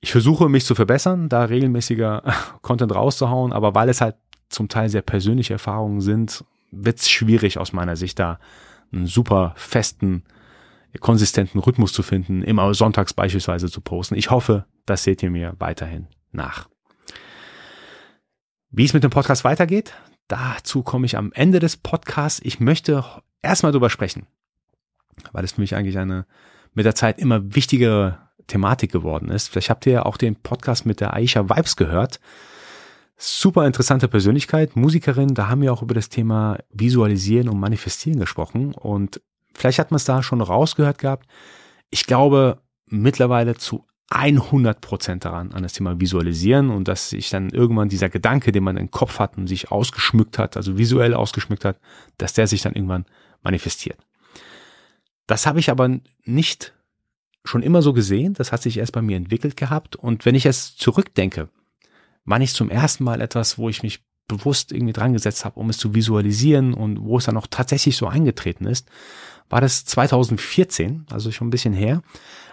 Ich 0.01 0.13
versuche 0.13 0.49
mich 0.49 0.67
zu 0.67 0.75
verbessern, 0.75 1.29
da 1.29 1.45
regelmäßiger 1.45 2.23
Content 2.63 2.95
rauszuhauen, 2.95 3.53
aber 3.53 3.75
weil 3.75 3.89
es 3.89 4.01
halt 4.01 4.17
zum 4.49 4.69
Teil 4.69 4.91
sehr 4.91 5.03
persönliche 5.03 5.55
Erfahrungen 5.55 6.03
sind, 6.03 6.45
wird 6.71 6.99
es 6.99 7.09
schwierig 7.09 7.59
aus 7.59 7.73
meiner 7.73 7.97
Sicht 7.97 8.19
da 8.19 8.39
einen 8.93 9.07
super 9.07 9.55
festen, 9.57 10.23
konsistenten 11.01 11.59
Rhythmus 11.59 11.93
zu 11.93 12.03
finden, 12.03 12.43
immer 12.43 12.73
sonntags 12.75 13.13
beispielsweise 13.13 13.71
zu 13.71 13.81
posten. 13.81 14.15
Ich 14.15 14.31
hoffe, 14.31 14.67
das 14.85 15.03
seht 15.03 15.23
ihr 15.23 15.31
mir 15.31 15.55
weiterhin 15.59 16.07
nach. 16.31 16.69
Wie 18.71 18.85
es 18.85 18.95
mit 18.95 19.03
dem 19.03 19.11
Podcast 19.11 19.45
weitergeht, 19.45 19.95
Dazu 20.29 20.83
komme 20.83 21.07
ich 21.07 21.17
am 21.17 21.33
Ende 21.33 21.61
des 21.61 21.77
Podcasts. 21.77 22.41
Ich 22.43 22.61
möchte 22.61 23.05
erstmal 23.43 23.73
drüber 23.73 23.91
sprechen, 23.91 24.27
weil 25.33 25.45
es 25.45 25.53
für 25.53 25.61
mich 25.61 25.75
eigentlich 25.75 25.99
eine 25.99 26.27
mit 26.75 26.85
der 26.85 26.95
Zeit 26.95 27.19
immer 27.19 27.55
wichtigere 27.55 28.19
Thematik 28.47 28.93
geworden 28.93 29.31
ist. 29.31 29.49
Vielleicht 29.49 29.71
habt 29.71 29.87
ihr 29.87 29.93
ja 29.93 30.03
auch 30.05 30.17
den 30.17 30.37
Podcast 30.37 30.87
mit 30.87 31.01
der 31.01 31.15
Aisha 31.15 31.49
Vibes 31.49 31.77
gehört. 31.77 32.21
Super 33.17 33.67
interessante 33.67 34.09
Persönlichkeit, 34.09 34.77
Musikerin. 34.77 35.35
Da 35.35 35.49
haben 35.49 35.63
wir 35.63 35.73
auch 35.73 35.83
über 35.83 35.95
das 35.95 36.11
Thema 36.11 36.59
Visualisieren 36.71 37.49
und 37.49 37.59
Manifestieren 37.59 38.21
gesprochen. 38.21 38.75
Und 38.75 39.23
vielleicht 39.55 39.79
hat 39.79 39.91
man 39.91 39.97
es 39.97 40.05
da 40.05 40.23
schon 40.23 40.43
rausgehört 40.43 40.99
gehabt. 40.99 41.27
Ich 41.89 42.07
glaube 42.07 42.61
mittlerweile 42.87 43.55
zu 43.55 43.87
100 44.09 44.81
Prozent 44.81 45.25
daran, 45.25 45.53
an 45.53 45.63
das 45.63 45.73
Thema 45.73 46.01
Visualisieren 46.01 46.71
und 46.71 46.87
dass 46.87 47.11
sich 47.11 47.29
dann 47.31 47.51
irgendwann 47.51 47.89
dieser 47.89 48.09
Gedanke, 48.09 48.53
den 48.53 48.63
man 48.63 48.77
im 48.77 48.91
Kopf 48.91 49.19
hat 49.19 49.37
und 49.37 49.49
sich 49.49 49.73
ausgeschmückt 49.73 50.39
hat, 50.39 50.57
also 50.57 50.79
visuell 50.79 51.15
ausgeschmückt 51.15 51.65
hat, 51.65 51.81
dass 52.17 52.33
der 52.33 52.47
sich 52.47 52.63
dann 52.63 52.75
irgendwann 52.75 53.07
manifestiert. 53.43 53.99
Das 55.27 55.47
habe 55.47 55.59
ich 55.59 55.71
aber 55.71 55.99
nicht 56.25 56.73
schon 57.45 57.63
immer 57.63 57.83
so 57.83 57.93
gesehen. 57.93 58.35
Das 58.35 58.53
hat 58.53 58.63
sich 58.63 58.79
erst 58.79 58.93
bei 58.93 59.03
mir 59.03 59.17
entwickelt 59.17 59.57
gehabt. 59.57 59.97
Und 59.97 60.25
wenn 60.25 60.35
ich 60.35 60.47
es 60.47 60.77
zurückdenke, 60.77 61.49
war 62.25 62.39
nicht 62.39 62.55
zum 62.55 62.71
ersten 62.71 63.05
Mal 63.05 63.21
etwas, 63.21 63.59
wo 63.59 63.69
ich 63.69 63.83
mich 63.83 64.05
bewusst 64.29 64.73
irgendwie 64.73 64.93
dran 64.93 65.13
gesetzt 65.13 65.45
habe, 65.45 65.59
um 65.59 65.71
es 65.71 65.79
zu 65.79 65.95
visualisieren 65.95 66.75
und 66.75 67.01
wo 67.03 67.19
es 67.19 67.25
dann 67.25 67.37
auch 67.37 67.47
tatsächlich 67.49 67.97
so 67.97 68.07
eingetreten 68.09 68.67
ist, 68.67 68.89
war 69.49 69.61
das 69.61 69.85
2014, 69.85 71.07
also 71.11 71.31
schon 71.31 71.49
ein 71.49 71.51
bisschen 71.51 71.75
her. 71.75 72.03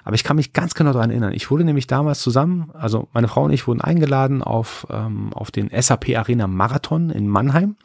Aber 0.04 0.16
ich 0.16 0.24
kann 0.24 0.36
mich 0.36 0.54
ganz 0.54 0.74
genau 0.74 0.92
daran 0.92 1.12
erinnern. 1.12 1.34
Ich 1.34 1.50
wurde 1.50 1.64
nämlich 1.64 1.88
damals 1.88 2.20
zusammen, 2.20 2.72
also 2.74 3.08
meine 3.14 3.28
Frau 3.28 3.46
und 3.46 3.54
ich 3.54 3.68
wurden 3.68 3.82
eingeladen 3.82 4.42
auf, 4.42 4.86
ähm, 4.90 5.32
auf 5.34 5.50
den 5.50 5.70
SAP 5.70 6.10
Arena 6.18 6.48
Marathon 6.48 7.10
in 7.10 7.28
Mannheim. 7.28 7.76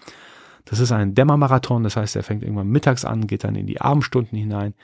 Das 0.65 0.81
ist 0.81 0.93
ein 0.93 1.15
Dämmermarathon, 1.15 1.85
das 1.85 1.97
heißt, 1.97 2.17
er 2.17 2.23
fängt 2.23 2.43
irgendwann 2.43 2.69
mittags 2.69 3.05
an, 3.05 3.27
geht 3.27 3.45
dann 3.45 3.55
in 3.55 3.67
die 3.67 3.81
Abendstunden 3.81 4.37
hinein. 4.37 4.75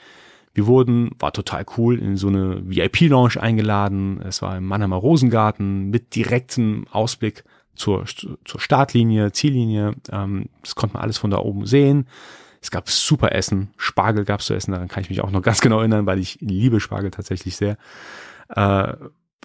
Wir 0.54 0.66
wurden, 0.66 1.10
war 1.18 1.32
total 1.32 1.66
cool, 1.76 1.98
in 1.98 2.16
so 2.16 2.28
eine 2.28 2.62
VIP-Lounge 2.64 3.40
eingeladen. 3.40 4.22
Es 4.22 4.40
war 4.40 4.56
im 4.56 4.64
Mannheimer 4.64 4.96
Rosengarten 4.96 5.90
mit 5.90 6.14
direktem 6.14 6.86
Ausblick 6.92 7.42
zur, 7.74 8.04
zur 8.06 8.60
Startlinie, 8.60 9.32
Ziellinie. 9.32 9.94
Ähm, 10.10 10.46
das 10.62 10.76
konnte 10.76 10.94
man 10.94 11.02
alles 11.02 11.18
von 11.18 11.30
da 11.30 11.38
oben 11.38 11.66
sehen. 11.66 12.06
Es 12.64 12.70
gab 12.70 12.88
super 12.88 13.32
Essen, 13.32 13.74
Spargel 13.76 14.24
gab 14.24 14.40
es 14.40 14.46
zu 14.46 14.54
essen, 14.54 14.72
daran 14.72 14.88
kann 14.88 15.02
ich 15.02 15.10
mich 15.10 15.20
auch 15.20 15.30
noch 15.30 15.42
ganz 15.42 15.60
genau 15.60 15.80
erinnern, 15.80 16.06
weil 16.06 16.18
ich 16.18 16.38
liebe 16.40 16.80
Spargel 16.80 17.10
tatsächlich 17.10 17.56
sehr. 17.56 17.76
Äh, 18.48 18.94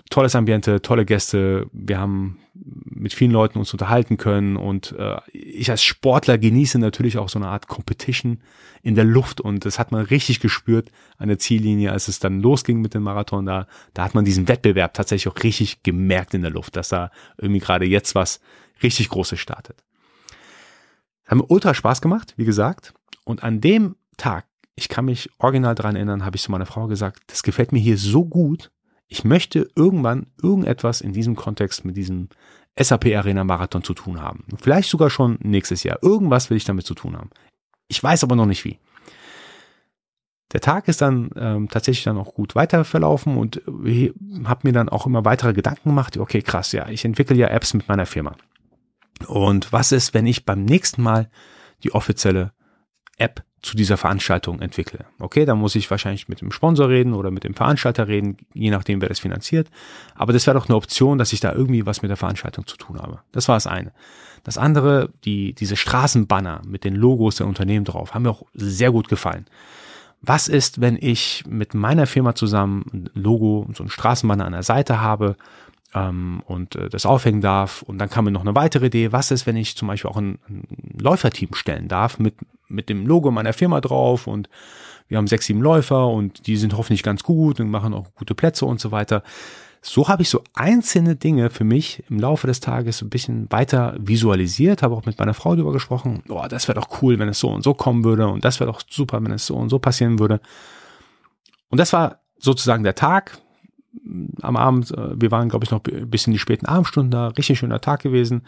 tolles 0.10 0.36
Ambiente, 0.36 0.82
tolle 0.82 1.04
Gäste. 1.04 1.68
Wir 1.74 2.00
haben 2.00 2.40
mit 2.54 3.14
vielen 3.14 3.32
Leuten 3.32 3.60
uns 3.60 3.74
unterhalten 3.74 4.16
können 4.16 4.56
und 4.56 4.96
äh, 4.98 5.18
ich 5.34 5.70
als 5.70 5.84
Sportler 5.84 6.38
genieße 6.38 6.80
natürlich 6.80 7.18
auch 7.18 7.28
so 7.28 7.40
eine 7.40 7.50
Art 7.50 7.68
Competition 7.68 8.40
in 8.84 8.96
der 8.96 9.04
Luft 9.04 9.42
und 9.42 9.66
das 9.66 9.80
hat 9.80 9.92
man 9.92 10.06
richtig 10.06 10.40
gespürt 10.40 10.90
an 11.18 11.28
der 11.28 11.40
Ziellinie, 11.40 11.92
als 11.92 12.08
es 12.08 12.20
dann 12.20 12.40
losging 12.40 12.80
mit 12.80 12.94
dem 12.94 13.04
Marathon. 13.04 13.46
Da, 13.46 13.68
da 13.94 14.06
hat 14.06 14.16
man 14.16 14.24
diesen 14.24 14.48
Wettbewerb 14.48 14.94
tatsächlich 14.94 15.28
auch 15.28 15.44
richtig 15.44 15.84
gemerkt 15.84 16.34
in 16.34 16.42
der 16.42 16.52
Luft, 16.52 16.78
dass 16.78 16.88
da 16.88 17.12
irgendwie 17.38 17.60
gerade 17.60 17.86
jetzt 17.86 18.16
was 18.16 18.40
richtig 18.82 19.10
Großes 19.10 19.38
startet. 19.42 19.84
Mir 21.30 21.46
ultra 21.50 21.74
Spaß 21.74 22.00
gemacht, 22.02 22.34
wie 22.38 22.46
gesagt. 22.46 22.94
Und 23.30 23.44
an 23.44 23.62
dem 23.62 23.96
Tag, 24.18 24.48
ich 24.74 24.90
kann 24.90 25.06
mich 25.06 25.30
original 25.38 25.76
dran 25.76 25.96
erinnern, 25.96 26.26
habe 26.26 26.36
ich 26.36 26.42
zu 26.42 26.50
meiner 26.50 26.66
Frau 26.66 26.88
gesagt, 26.88 27.22
das 27.28 27.44
gefällt 27.44 27.72
mir 27.72 27.78
hier 27.78 27.96
so 27.96 28.26
gut, 28.26 28.72
ich 29.06 29.24
möchte 29.24 29.70
irgendwann 29.76 30.26
irgendetwas 30.42 31.00
in 31.00 31.14
diesem 31.14 31.36
Kontext 31.36 31.86
mit 31.86 31.96
diesem 31.96 32.30
SAP 32.76 33.06
Arena 33.16 33.44
Marathon 33.44 33.84
zu 33.84 33.94
tun 33.94 34.20
haben. 34.20 34.46
Vielleicht 34.58 34.90
sogar 34.90 35.12
schon 35.12 35.38
nächstes 35.44 35.84
Jahr. 35.84 36.00
Irgendwas 36.02 36.50
will 36.50 36.58
ich 36.58 36.64
damit 36.64 36.88
zu 36.88 36.96
tun 36.96 37.16
haben. 37.16 37.30
Ich 37.88 38.02
weiß 38.02 38.24
aber 38.24 38.36
noch 38.36 38.48
nicht 38.48 38.66
wie. 38.66 38.80
Der 40.52 40.62
Tag 40.62 40.88
ist 40.88 41.04
dann 41.04 41.30
ähm, 41.36 41.70
tatsächlich 41.70 42.06
dann 42.06 42.18
auch 42.18 42.34
gut 42.34 42.56
weiter 42.56 42.84
verlaufen 42.84 43.38
und 43.38 43.62
äh, 43.86 44.12
habe 44.46 44.62
mir 44.68 44.74
dann 44.74 44.90
auch 44.90 45.06
immer 45.06 45.24
weitere 45.24 45.54
Gedanken 45.54 45.90
gemacht. 45.90 46.18
Okay, 46.18 46.42
krass, 46.42 46.72
ja, 46.72 46.90
ich 46.90 47.06
entwickle 47.06 47.36
ja 47.36 47.50
Apps 47.50 47.76
mit 47.76 47.88
meiner 47.88 48.08
Firma. 48.08 48.36
Und 49.28 49.72
was 49.72 49.92
ist, 49.92 50.16
wenn 50.16 50.26
ich 50.26 50.46
beim 50.46 50.66
nächsten 50.66 51.04
Mal 51.04 51.30
die 51.84 51.94
offizielle 51.94 52.54
App 53.20 53.44
zu 53.62 53.76
dieser 53.76 53.98
Veranstaltung 53.98 54.62
entwickle. 54.62 55.06
Okay, 55.20 55.46
da 55.46 55.54
muss 55.54 55.76
ich 55.76 55.92
wahrscheinlich 55.92 56.30
mit 56.30 56.40
dem 56.40 56.52
Sponsor 56.52 56.88
reden 56.88 57.14
oder 57.14 57.30
mit 57.30 57.44
dem 57.44 57.54
Veranstalter 57.54 58.08
reden, 58.08 58.38
je 58.54 58.72
nachdem, 58.72 59.02
wer 59.02 59.10
das 59.10 59.20
finanziert. 59.20 59.70
Aber 60.16 60.32
das 60.32 60.48
wäre 60.48 60.58
doch 60.58 60.70
eine 60.70 60.78
Option, 60.78 61.18
dass 61.18 61.34
ich 61.34 61.42
da 61.42 61.54
irgendwie 61.54 61.86
was 61.86 62.02
mit 62.02 62.10
der 62.10 62.18
Veranstaltung 62.18 62.66
zu 62.68 62.78
tun 62.78 62.98
habe. 63.00 63.20
Das 63.32 63.48
war 63.48 63.56
das 63.56 63.68
eine. 63.68 63.92
Das 64.44 64.58
andere, 64.58 65.10
die, 65.26 65.54
diese 65.54 65.76
Straßenbanner 65.76 66.62
mit 66.66 66.86
den 66.86 66.96
Logos 66.96 67.36
der 67.36 67.48
Unternehmen 67.48 67.84
drauf, 67.84 68.14
haben 68.14 68.24
mir 68.24 68.30
auch 68.30 68.44
sehr 68.54 68.92
gut 68.92 69.10
gefallen. 69.10 69.46
Was 70.22 70.48
ist, 70.48 70.80
wenn 70.80 70.98
ich 71.00 71.44
mit 71.48 71.74
meiner 71.74 72.08
Firma 72.08 72.36
zusammen 72.36 72.86
ein 72.94 73.10
Logo, 73.14 73.68
so 73.74 73.84
ein 73.84 73.90
Straßenbanner 73.90 74.46
an 74.46 74.54
der 74.54 74.64
Seite 74.64 75.02
habe 75.02 75.36
ähm, 75.94 76.42
und 76.46 76.76
äh, 76.76 76.90
das 76.90 77.06
aufhängen 77.06 77.42
darf. 77.42 77.82
Und 77.82 77.98
dann 78.00 78.10
kam 78.10 78.26
mir 78.26 78.32
noch 78.32 78.42
eine 78.42 78.56
weitere 78.56 78.88
Idee. 78.88 79.12
Was 79.12 79.32
ist, 79.32 79.46
wenn 79.46 79.56
ich 79.56 79.76
zum 79.76 79.88
Beispiel 79.88 80.10
auch 80.10 80.18
ein 80.18 80.40
Läuferteam 80.98 81.54
stellen 81.54 81.88
darf 81.88 82.20
mit, 82.20 82.36
mit 82.70 82.90
dem 82.90 83.06
Logo 83.06 83.32
meiner 83.32 83.54
Firma 83.54 83.82
drauf 83.82 84.28
und 84.28 84.50
wir 85.08 85.18
haben 85.18 85.28
sechs, 85.28 85.48
sieben 85.48 85.62
Läufer 85.62 86.08
und 86.08 86.48
die 86.48 86.56
sind 86.56 86.78
hoffentlich 86.78 87.04
ganz 87.04 87.24
gut 87.24 87.60
und 87.60 87.70
machen 87.70 87.94
auch 87.94 88.14
gute 88.16 88.36
Plätze 88.36 88.66
und 88.66 88.80
so 88.80 88.92
weiter. 88.92 89.24
So 89.82 90.08
habe 90.08 90.22
ich 90.22 90.30
so 90.30 90.44
einzelne 90.54 91.16
Dinge 91.16 91.50
für 91.50 91.64
mich 91.64 92.04
im 92.10 92.20
Laufe 92.20 92.48
des 92.48 92.60
Tages 92.60 93.02
ein 93.02 93.10
bisschen 93.10 93.50
weiter 93.50 93.96
visualisiert, 93.98 94.84
habe 94.84 94.94
auch 94.94 95.06
mit 95.06 95.18
meiner 95.18 95.34
Frau 95.34 95.56
darüber 95.56 95.72
gesprochen, 95.72 96.22
oh, 96.30 96.46
das 96.50 96.68
wäre 96.68 96.80
doch 96.80 97.02
cool, 97.02 97.18
wenn 97.18 97.30
es 97.30 97.40
so 97.40 97.50
und 97.50 97.64
so 97.64 97.74
kommen 97.74 98.04
würde 98.04 98.28
und 98.28 98.44
das 98.46 98.60
wäre 98.60 98.72
doch 98.72 98.82
super, 98.88 99.24
wenn 99.24 99.32
es 99.32 99.46
so 99.46 99.56
und 99.56 99.70
so 99.70 99.80
passieren 99.80 100.20
würde. 100.20 100.42
Und 101.70 101.80
das 101.80 101.94
war 101.94 102.20
sozusagen 102.38 102.84
der 102.84 102.96
Tag, 102.96 103.40
am 104.42 104.56
Abend, 104.56 104.92
äh, 104.92 105.20
wir 105.20 105.32
waren, 105.32 105.50
glaube 105.50 105.66
ich, 105.66 105.72
noch 105.72 105.82
bis 105.82 106.28
in 106.28 106.34
die 106.34 106.40
späten 106.40 106.66
Abendstunden 106.66 107.12
da, 107.12 107.30
richtig 107.30 107.60
schöner 107.60 107.82
Tag 107.82 108.02
gewesen. 108.02 108.44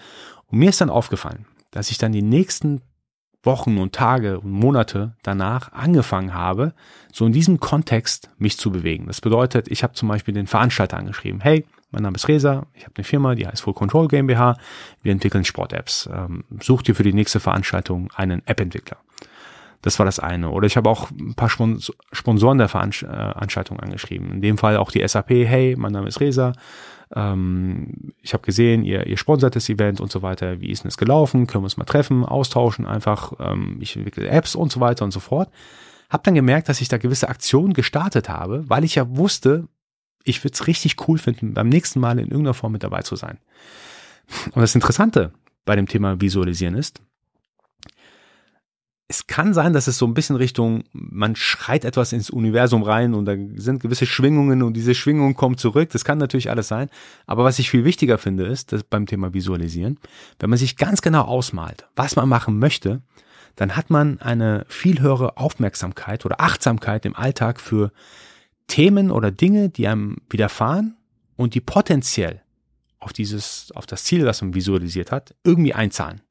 Und 0.47 0.59
mir 0.59 0.69
ist 0.69 0.81
dann 0.81 0.89
aufgefallen, 0.89 1.45
dass 1.71 1.91
ich 1.91 1.97
dann 1.97 2.11
die 2.11 2.21
nächsten 2.21 2.81
Wochen 3.43 3.77
und 3.77 3.93
Tage 3.93 4.39
und 4.39 4.51
Monate 4.51 5.13
danach 5.23 5.71
angefangen 5.73 6.33
habe, 6.33 6.73
so 7.11 7.25
in 7.25 7.33
diesem 7.33 7.59
Kontext 7.59 8.29
mich 8.37 8.57
zu 8.57 8.71
bewegen. 8.71 9.07
Das 9.07 9.21
bedeutet, 9.21 9.67
ich 9.69 9.83
habe 9.83 9.93
zum 9.93 10.09
Beispiel 10.09 10.33
den 10.33 10.47
Veranstalter 10.47 10.97
angeschrieben, 10.97 11.41
hey, 11.41 11.65
mein 11.91 12.03
Name 12.03 12.15
ist 12.15 12.27
Resa, 12.27 12.67
ich 12.73 12.83
habe 12.83 12.93
eine 12.95 13.03
Firma, 13.03 13.35
die 13.35 13.47
heißt 13.47 13.61
Full 13.63 13.73
Control 13.73 14.07
GmbH, 14.07 14.57
wir 15.01 15.11
entwickeln 15.11 15.43
Sport-Apps. 15.43 16.09
Ähm, 16.13 16.43
such 16.61 16.83
dir 16.83 16.95
für 16.95 17.03
die 17.03 17.13
nächste 17.13 17.39
Veranstaltung 17.39 18.09
einen 18.15 18.41
App-Entwickler. 18.45 18.97
Das 19.81 19.97
war 19.97 20.05
das 20.05 20.19
eine. 20.19 20.51
Oder 20.51 20.67
ich 20.67 20.77
habe 20.77 20.89
auch 20.89 21.09
ein 21.11 21.33
paar 21.33 21.49
Sponsoren 21.49 22.57
der 22.57 22.67
Veranstaltung 22.67 23.79
äh, 23.79 23.81
angeschrieben. 23.81 24.31
In 24.31 24.41
dem 24.41 24.57
Fall 24.57 24.77
auch 24.77 24.91
die 24.91 25.05
SAP, 25.07 25.29
hey, 25.29 25.75
mein 25.77 25.91
Name 25.91 26.07
ist 26.07 26.19
Resa. 26.19 26.53
Ähm, 27.13 28.13
ich 28.21 28.33
habe 28.33 28.43
gesehen, 28.43 28.83
ihr, 28.83 29.07
ihr 29.07 29.17
sponsert 29.17 29.55
das 29.55 29.69
Event 29.69 29.99
und 29.99 30.11
so 30.11 30.21
weiter. 30.21 30.61
Wie 30.61 30.69
ist 30.69 30.83
denn 30.83 30.89
es 30.89 30.97
gelaufen? 30.97 31.47
Können 31.47 31.63
wir 31.63 31.65
uns 31.65 31.77
mal 31.77 31.85
treffen, 31.85 32.23
austauschen 32.25 32.85
einfach. 32.85 33.33
Ähm, 33.39 33.77
ich 33.81 33.95
entwickle 33.95 34.27
Apps 34.27 34.55
und 34.55 34.71
so 34.71 34.79
weiter 34.79 35.03
und 35.03 35.11
so 35.11 35.19
fort. 35.19 35.49
Hab 36.09 36.23
dann 36.23 36.35
gemerkt, 36.35 36.69
dass 36.69 36.81
ich 36.81 36.87
da 36.87 36.97
gewisse 36.97 37.29
Aktionen 37.29 37.73
gestartet 37.73 38.29
habe, 38.29 38.69
weil 38.69 38.83
ich 38.83 38.95
ja 38.95 39.15
wusste, 39.15 39.67
ich 40.23 40.43
würde 40.43 40.53
es 40.53 40.67
richtig 40.67 41.07
cool 41.07 41.17
finden, 41.17 41.53
beim 41.53 41.69
nächsten 41.69 41.99
Mal 41.99 42.19
in 42.19 42.27
irgendeiner 42.27 42.53
Form 42.53 42.73
mit 42.73 42.83
dabei 42.83 43.01
zu 43.01 43.15
sein. 43.15 43.39
Und 44.53 44.61
das 44.61 44.75
Interessante 44.75 45.31
bei 45.65 45.75
dem 45.75 45.87
Thema 45.87 46.19
Visualisieren 46.21 46.75
ist, 46.75 47.01
es 49.11 49.27
kann 49.27 49.53
sein, 49.53 49.73
dass 49.73 49.87
es 49.87 49.97
so 49.97 50.07
ein 50.07 50.13
bisschen 50.13 50.37
Richtung, 50.37 50.85
man 50.93 51.35
schreit 51.35 51.83
etwas 51.83 52.13
ins 52.13 52.29
Universum 52.29 52.81
rein 52.81 53.13
und 53.13 53.25
da 53.25 53.35
sind 53.55 53.81
gewisse 53.81 54.05
Schwingungen 54.05 54.63
und 54.63 54.73
diese 54.73 54.95
Schwingungen 54.95 55.35
kommen 55.35 55.57
zurück. 55.57 55.89
Das 55.89 56.05
kann 56.05 56.17
natürlich 56.17 56.49
alles 56.49 56.69
sein. 56.69 56.89
Aber 57.27 57.43
was 57.43 57.59
ich 57.59 57.69
viel 57.69 57.83
wichtiger 57.83 58.17
finde, 58.17 58.45
ist, 58.45 58.71
dass 58.71 58.83
beim 58.83 59.07
Thema 59.07 59.33
Visualisieren, 59.33 59.99
wenn 60.39 60.49
man 60.49 60.57
sich 60.57 60.77
ganz 60.77 61.01
genau 61.01 61.23
ausmalt, 61.23 61.87
was 61.93 62.15
man 62.15 62.29
machen 62.29 62.57
möchte, 62.57 63.01
dann 63.57 63.75
hat 63.75 63.89
man 63.89 64.21
eine 64.21 64.65
viel 64.69 65.01
höhere 65.01 65.35
Aufmerksamkeit 65.35 66.25
oder 66.25 66.39
Achtsamkeit 66.39 67.05
im 67.05 67.13
Alltag 67.13 67.59
für 67.59 67.91
Themen 68.67 69.11
oder 69.11 69.29
Dinge, 69.29 69.67
die 69.67 69.89
einem 69.89 70.19
widerfahren 70.29 70.95
und 71.35 71.53
die 71.53 71.59
potenziell 71.59 72.41
auf 72.97 73.11
dieses, 73.11 73.73
auf 73.75 73.85
das 73.85 74.05
Ziel, 74.05 74.23
das 74.23 74.41
man 74.41 74.53
visualisiert 74.53 75.11
hat, 75.11 75.35
irgendwie 75.43 75.73
einzahlen. 75.73 76.21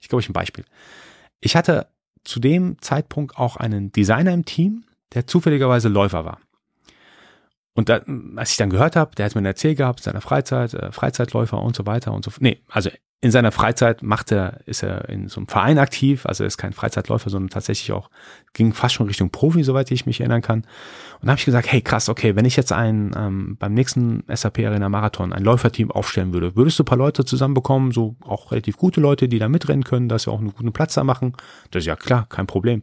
Ich 0.00 0.08
gebe 0.08 0.16
euch 0.16 0.28
ein 0.28 0.32
Beispiel. 0.32 0.64
Ich 1.40 1.54
hatte 1.54 1.86
zu 2.26 2.40
dem 2.40 2.76
Zeitpunkt 2.80 3.36
auch 3.38 3.56
einen 3.56 3.92
Designer 3.92 4.32
im 4.32 4.44
Team, 4.44 4.84
der 5.14 5.26
zufälligerweise 5.26 5.88
Läufer 5.88 6.24
war. 6.24 6.40
Und 7.76 7.90
da, 7.90 8.00
als 8.36 8.52
ich 8.52 8.56
dann 8.56 8.70
gehört 8.70 8.96
habe, 8.96 9.14
der 9.14 9.26
hat 9.26 9.34
mir 9.34 9.46
erzählt 9.46 9.76
gehabt, 9.76 10.02
seiner 10.02 10.22
Freizeit, 10.22 10.72
äh, 10.72 10.90
Freizeitläufer 10.90 11.60
und 11.62 11.76
so 11.76 11.86
weiter 11.86 12.12
und 12.12 12.24
so. 12.24 12.30
Nee, 12.40 12.58
also 12.68 12.90
in 13.20 13.30
seiner 13.30 13.52
Freizeit 13.52 14.02
macht 14.02 14.32
er, 14.32 14.60
ist 14.66 14.82
er 14.82 15.08
in 15.08 15.28
so 15.28 15.40
einem 15.40 15.48
Verein 15.48 15.78
aktiv, 15.78 16.24
also 16.26 16.44
er 16.44 16.48
ist 16.48 16.58
kein 16.58 16.72
Freizeitläufer, 16.72 17.28
sondern 17.28 17.50
tatsächlich 17.50 17.92
auch, 17.92 18.10
ging 18.54 18.72
fast 18.72 18.94
schon 18.94 19.06
Richtung 19.06 19.30
Profi, 19.30 19.62
soweit 19.62 19.90
ich 19.90 20.06
mich 20.06 20.20
erinnern 20.20 20.42
kann. 20.42 20.60
Und 21.20 21.26
da 21.26 21.30
habe 21.30 21.38
ich 21.38 21.44
gesagt, 21.44 21.70
hey 21.70 21.82
krass, 21.82 22.08
okay, 22.08 22.34
wenn 22.34 22.44
ich 22.46 22.56
jetzt 22.56 22.72
ein, 22.72 23.12
ähm, 23.16 23.56
beim 23.58 23.74
nächsten 23.74 24.22
SAP 24.32 24.60
Arena 24.60 24.88
Marathon 24.88 25.32
ein 25.32 25.44
Läuferteam 25.44 25.90
aufstellen 25.90 26.32
würde, 26.32 26.56
würdest 26.56 26.78
du 26.78 26.82
ein 26.82 26.86
paar 26.86 26.98
Leute 26.98 27.24
zusammenbekommen, 27.24 27.92
so 27.92 28.16
auch 28.20 28.52
relativ 28.52 28.76
gute 28.76 29.00
Leute, 29.00 29.28
die 29.28 29.38
da 29.38 29.48
mitrennen 29.48 29.84
können, 29.84 30.08
dass 30.08 30.26
wir 30.26 30.32
auch 30.32 30.40
einen 30.40 30.54
guten 30.54 30.72
Platz 30.72 30.94
da 30.94 31.04
machen? 31.04 31.34
Das 31.70 31.82
ist 31.82 31.86
ja 31.86 31.96
klar, 31.96 32.26
kein 32.28 32.46
Problem. 32.46 32.82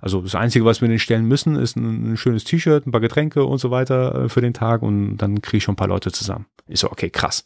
Also 0.00 0.20
das 0.20 0.34
Einzige, 0.34 0.64
was 0.64 0.80
wir 0.80 0.88
denen 0.88 0.98
stellen 0.98 1.26
müssen, 1.26 1.56
ist 1.56 1.76
ein, 1.76 2.12
ein 2.12 2.16
schönes 2.16 2.44
T-Shirt, 2.44 2.86
ein 2.86 2.92
paar 2.92 3.00
Getränke 3.00 3.44
und 3.44 3.58
so 3.58 3.70
weiter 3.70 4.24
äh, 4.24 4.28
für 4.28 4.40
den 4.40 4.54
Tag 4.54 4.82
und 4.82 5.16
dann 5.18 5.42
kriege 5.42 5.58
ich 5.58 5.64
schon 5.64 5.72
ein 5.72 5.76
paar 5.76 5.88
Leute 5.88 6.12
zusammen. 6.12 6.46
Ich 6.66 6.80
so, 6.80 6.90
okay, 6.90 7.10
krass. 7.10 7.44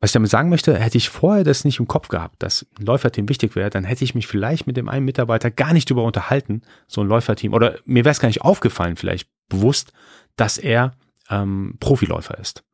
Was 0.00 0.10
ich 0.10 0.14
damit 0.14 0.30
sagen 0.30 0.48
möchte, 0.48 0.76
hätte 0.76 0.98
ich 0.98 1.08
vorher 1.08 1.44
das 1.44 1.64
nicht 1.64 1.78
im 1.78 1.86
Kopf 1.86 2.08
gehabt, 2.08 2.42
dass 2.42 2.66
ein 2.78 2.86
Läuferteam 2.86 3.28
wichtig 3.28 3.54
wäre, 3.54 3.70
dann 3.70 3.84
hätte 3.84 4.02
ich 4.02 4.16
mich 4.16 4.26
vielleicht 4.26 4.66
mit 4.66 4.76
dem 4.76 4.88
einen 4.88 5.04
Mitarbeiter 5.04 5.50
gar 5.50 5.72
nicht 5.72 5.88
darüber 5.88 6.02
unterhalten, 6.02 6.62
so 6.88 7.00
ein 7.00 7.06
Läuferteam, 7.06 7.54
oder 7.54 7.78
mir 7.84 8.04
wäre 8.04 8.10
es 8.10 8.18
gar 8.18 8.26
nicht 8.26 8.42
aufgefallen, 8.42 8.96
vielleicht 8.96 9.28
bewusst, 9.48 9.92
dass 10.34 10.58
er 10.58 10.92
ähm, 11.30 11.76
Profiläufer 11.78 12.36
ist. 12.38 12.64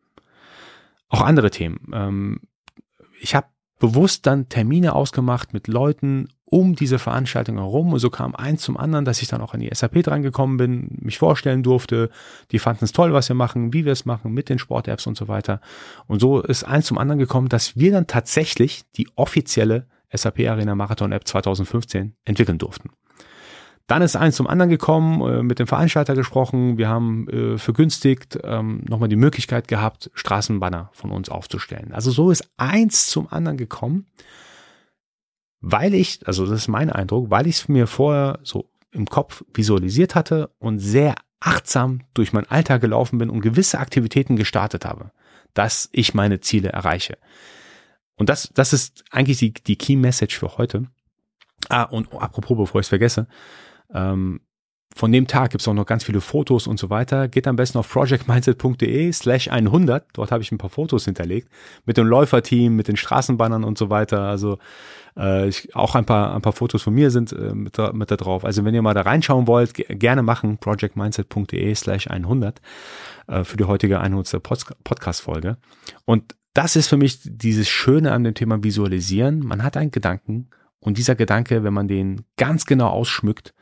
Auch 1.10 1.20
andere 1.20 1.50
Themen. 1.50 1.90
Ähm, 1.92 2.40
ich 3.20 3.34
habe 3.34 3.46
bewusst 3.78 4.26
dann 4.26 4.48
Termine 4.48 4.94
ausgemacht 4.94 5.52
mit 5.52 5.68
Leuten 5.68 6.28
um 6.44 6.74
diese 6.74 6.98
Veranstaltung 6.98 7.56
herum 7.58 7.92
und 7.92 7.98
so 7.98 8.08
kam 8.08 8.34
eins 8.34 8.62
zum 8.62 8.76
anderen, 8.76 9.04
dass 9.04 9.20
ich 9.20 9.28
dann 9.28 9.42
auch 9.42 9.52
an 9.52 9.60
die 9.60 9.70
SAP 9.72 10.02
drangekommen 10.02 10.56
bin, 10.56 10.88
mich 11.00 11.18
vorstellen 11.18 11.62
durfte. 11.62 12.10
Die 12.52 12.58
fanden 12.58 12.86
es 12.86 12.92
toll, 12.92 13.12
was 13.12 13.28
wir 13.28 13.36
machen, 13.36 13.74
wie 13.74 13.84
wir 13.84 13.92
es 13.92 14.06
machen, 14.06 14.32
mit 14.32 14.48
den 14.48 14.58
Sport-Apps 14.58 15.06
und 15.06 15.16
so 15.16 15.28
weiter. 15.28 15.60
Und 16.06 16.20
so 16.20 16.40
ist 16.40 16.64
eins 16.64 16.86
zum 16.86 16.96
anderen 16.96 17.18
gekommen, 17.18 17.48
dass 17.48 17.76
wir 17.76 17.92
dann 17.92 18.06
tatsächlich 18.06 18.82
die 18.96 19.08
offizielle 19.14 19.86
SAP 20.10 20.40
Arena 20.48 20.74
Marathon 20.74 21.12
App 21.12 21.28
2015 21.28 22.14
entwickeln 22.24 22.56
durften. 22.56 22.90
Dann 23.88 24.02
ist 24.02 24.16
eins 24.16 24.36
zum 24.36 24.46
anderen 24.46 24.68
gekommen, 24.68 25.22
äh, 25.22 25.42
mit 25.42 25.58
dem 25.58 25.66
Veranstalter 25.66 26.14
gesprochen. 26.14 26.76
Wir 26.76 26.88
haben 26.88 27.26
äh, 27.28 27.58
vergünstigt 27.58 28.38
ähm, 28.44 28.84
nochmal 28.86 29.08
die 29.08 29.16
Möglichkeit 29.16 29.66
gehabt, 29.66 30.10
Straßenbanner 30.14 30.90
von 30.92 31.10
uns 31.10 31.30
aufzustellen. 31.30 31.92
Also 31.92 32.10
so 32.10 32.30
ist 32.30 32.50
eins 32.58 33.06
zum 33.08 33.32
anderen 33.32 33.56
gekommen, 33.56 34.06
weil 35.60 35.94
ich, 35.94 36.20
also 36.26 36.44
das 36.44 36.60
ist 36.60 36.68
mein 36.68 36.90
Eindruck, 36.90 37.30
weil 37.30 37.46
ich 37.46 37.56
es 37.56 37.68
mir 37.68 37.86
vorher 37.86 38.38
so 38.42 38.70
im 38.92 39.06
Kopf 39.06 39.42
visualisiert 39.54 40.14
hatte 40.14 40.50
und 40.58 40.78
sehr 40.80 41.14
achtsam 41.40 42.02
durch 42.12 42.34
meinen 42.34 42.50
Alltag 42.50 42.82
gelaufen 42.82 43.18
bin 43.18 43.30
und 43.30 43.40
gewisse 43.40 43.78
Aktivitäten 43.78 44.36
gestartet 44.36 44.84
habe, 44.84 45.12
dass 45.54 45.88
ich 45.92 46.12
meine 46.12 46.40
Ziele 46.40 46.68
erreiche. 46.68 47.16
Und 48.16 48.28
das, 48.28 48.50
das 48.52 48.74
ist 48.74 49.04
eigentlich 49.10 49.38
die, 49.38 49.54
die 49.54 49.76
Key 49.76 49.96
Message 49.96 50.38
für 50.38 50.58
heute. 50.58 50.88
Ah, 51.70 51.84
und 51.84 52.12
apropos, 52.12 52.56
bevor 52.56 52.80
ich 52.80 52.84
es 52.84 52.88
vergesse, 52.90 53.28
ähm, 53.92 54.40
von 54.98 55.12
dem 55.12 55.28
Tag 55.28 55.50
gibt 55.50 55.60
es 55.60 55.68
auch 55.68 55.74
noch 55.74 55.86
ganz 55.86 56.02
viele 56.02 56.20
Fotos 56.20 56.66
und 56.66 56.78
so 56.80 56.90
weiter. 56.90 57.28
Geht 57.28 57.46
am 57.46 57.54
besten 57.54 57.78
auf 57.78 57.88
projectmindset.de 57.88 59.12
slash 59.12 59.48
100. 59.48 60.06
Dort 60.12 60.32
habe 60.32 60.42
ich 60.42 60.50
ein 60.50 60.58
paar 60.58 60.70
Fotos 60.70 61.04
hinterlegt 61.04 61.48
mit 61.84 61.96
dem 61.96 62.06
Läuferteam, 62.06 62.74
mit 62.74 62.88
den 62.88 62.96
Straßenbannern 62.96 63.62
und 63.62 63.78
so 63.78 63.90
weiter. 63.90 64.22
Also 64.22 64.58
äh, 65.16 65.46
ich, 65.46 65.76
auch 65.76 65.94
ein 65.94 66.04
paar, 66.04 66.34
ein 66.34 66.42
paar 66.42 66.52
Fotos 66.52 66.82
von 66.82 66.94
mir 66.94 67.12
sind 67.12 67.32
äh, 67.32 67.54
mit, 67.54 67.78
da, 67.78 67.92
mit 67.92 68.10
da 68.10 68.16
drauf. 68.16 68.44
Also 68.44 68.64
wenn 68.64 68.74
ihr 68.74 68.82
mal 68.82 68.94
da 68.94 69.02
reinschauen 69.02 69.46
wollt, 69.46 69.74
gerne 69.74 70.22
machen. 70.22 70.58
projectmindset.de 70.58 71.74
slash 71.76 72.08
100 72.08 72.60
äh, 73.28 73.44
für 73.44 73.56
die 73.56 73.64
heutige 73.64 74.00
100. 74.00 74.42
Podcast-Folge. 74.82 75.58
Und 76.06 76.34
das 76.54 76.74
ist 76.74 76.88
für 76.88 76.96
mich 76.96 77.20
dieses 77.22 77.68
Schöne 77.68 78.10
an 78.10 78.24
dem 78.24 78.34
Thema 78.34 78.64
Visualisieren. 78.64 79.40
Man 79.40 79.62
hat 79.62 79.76
einen 79.76 79.92
Gedanken 79.92 80.48
und 80.80 80.98
dieser 80.98 81.14
Gedanke, 81.14 81.62
wenn 81.62 81.74
man 81.74 81.86
den 81.86 82.24
ganz 82.36 82.66
genau 82.66 82.88
ausschmückt, 82.88 83.54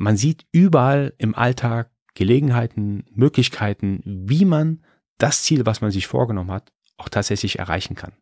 man 0.00 0.16
sieht 0.16 0.46
überall 0.50 1.12
im 1.18 1.34
Alltag 1.34 1.90
Gelegenheiten, 2.14 3.04
Möglichkeiten, 3.12 4.00
wie 4.04 4.46
man 4.46 4.82
das 5.18 5.42
Ziel, 5.42 5.66
was 5.66 5.82
man 5.82 5.90
sich 5.90 6.06
vorgenommen 6.06 6.50
hat, 6.50 6.72
auch 6.96 7.10
tatsächlich 7.10 7.58
erreichen 7.58 7.96
kann. 7.96 8.12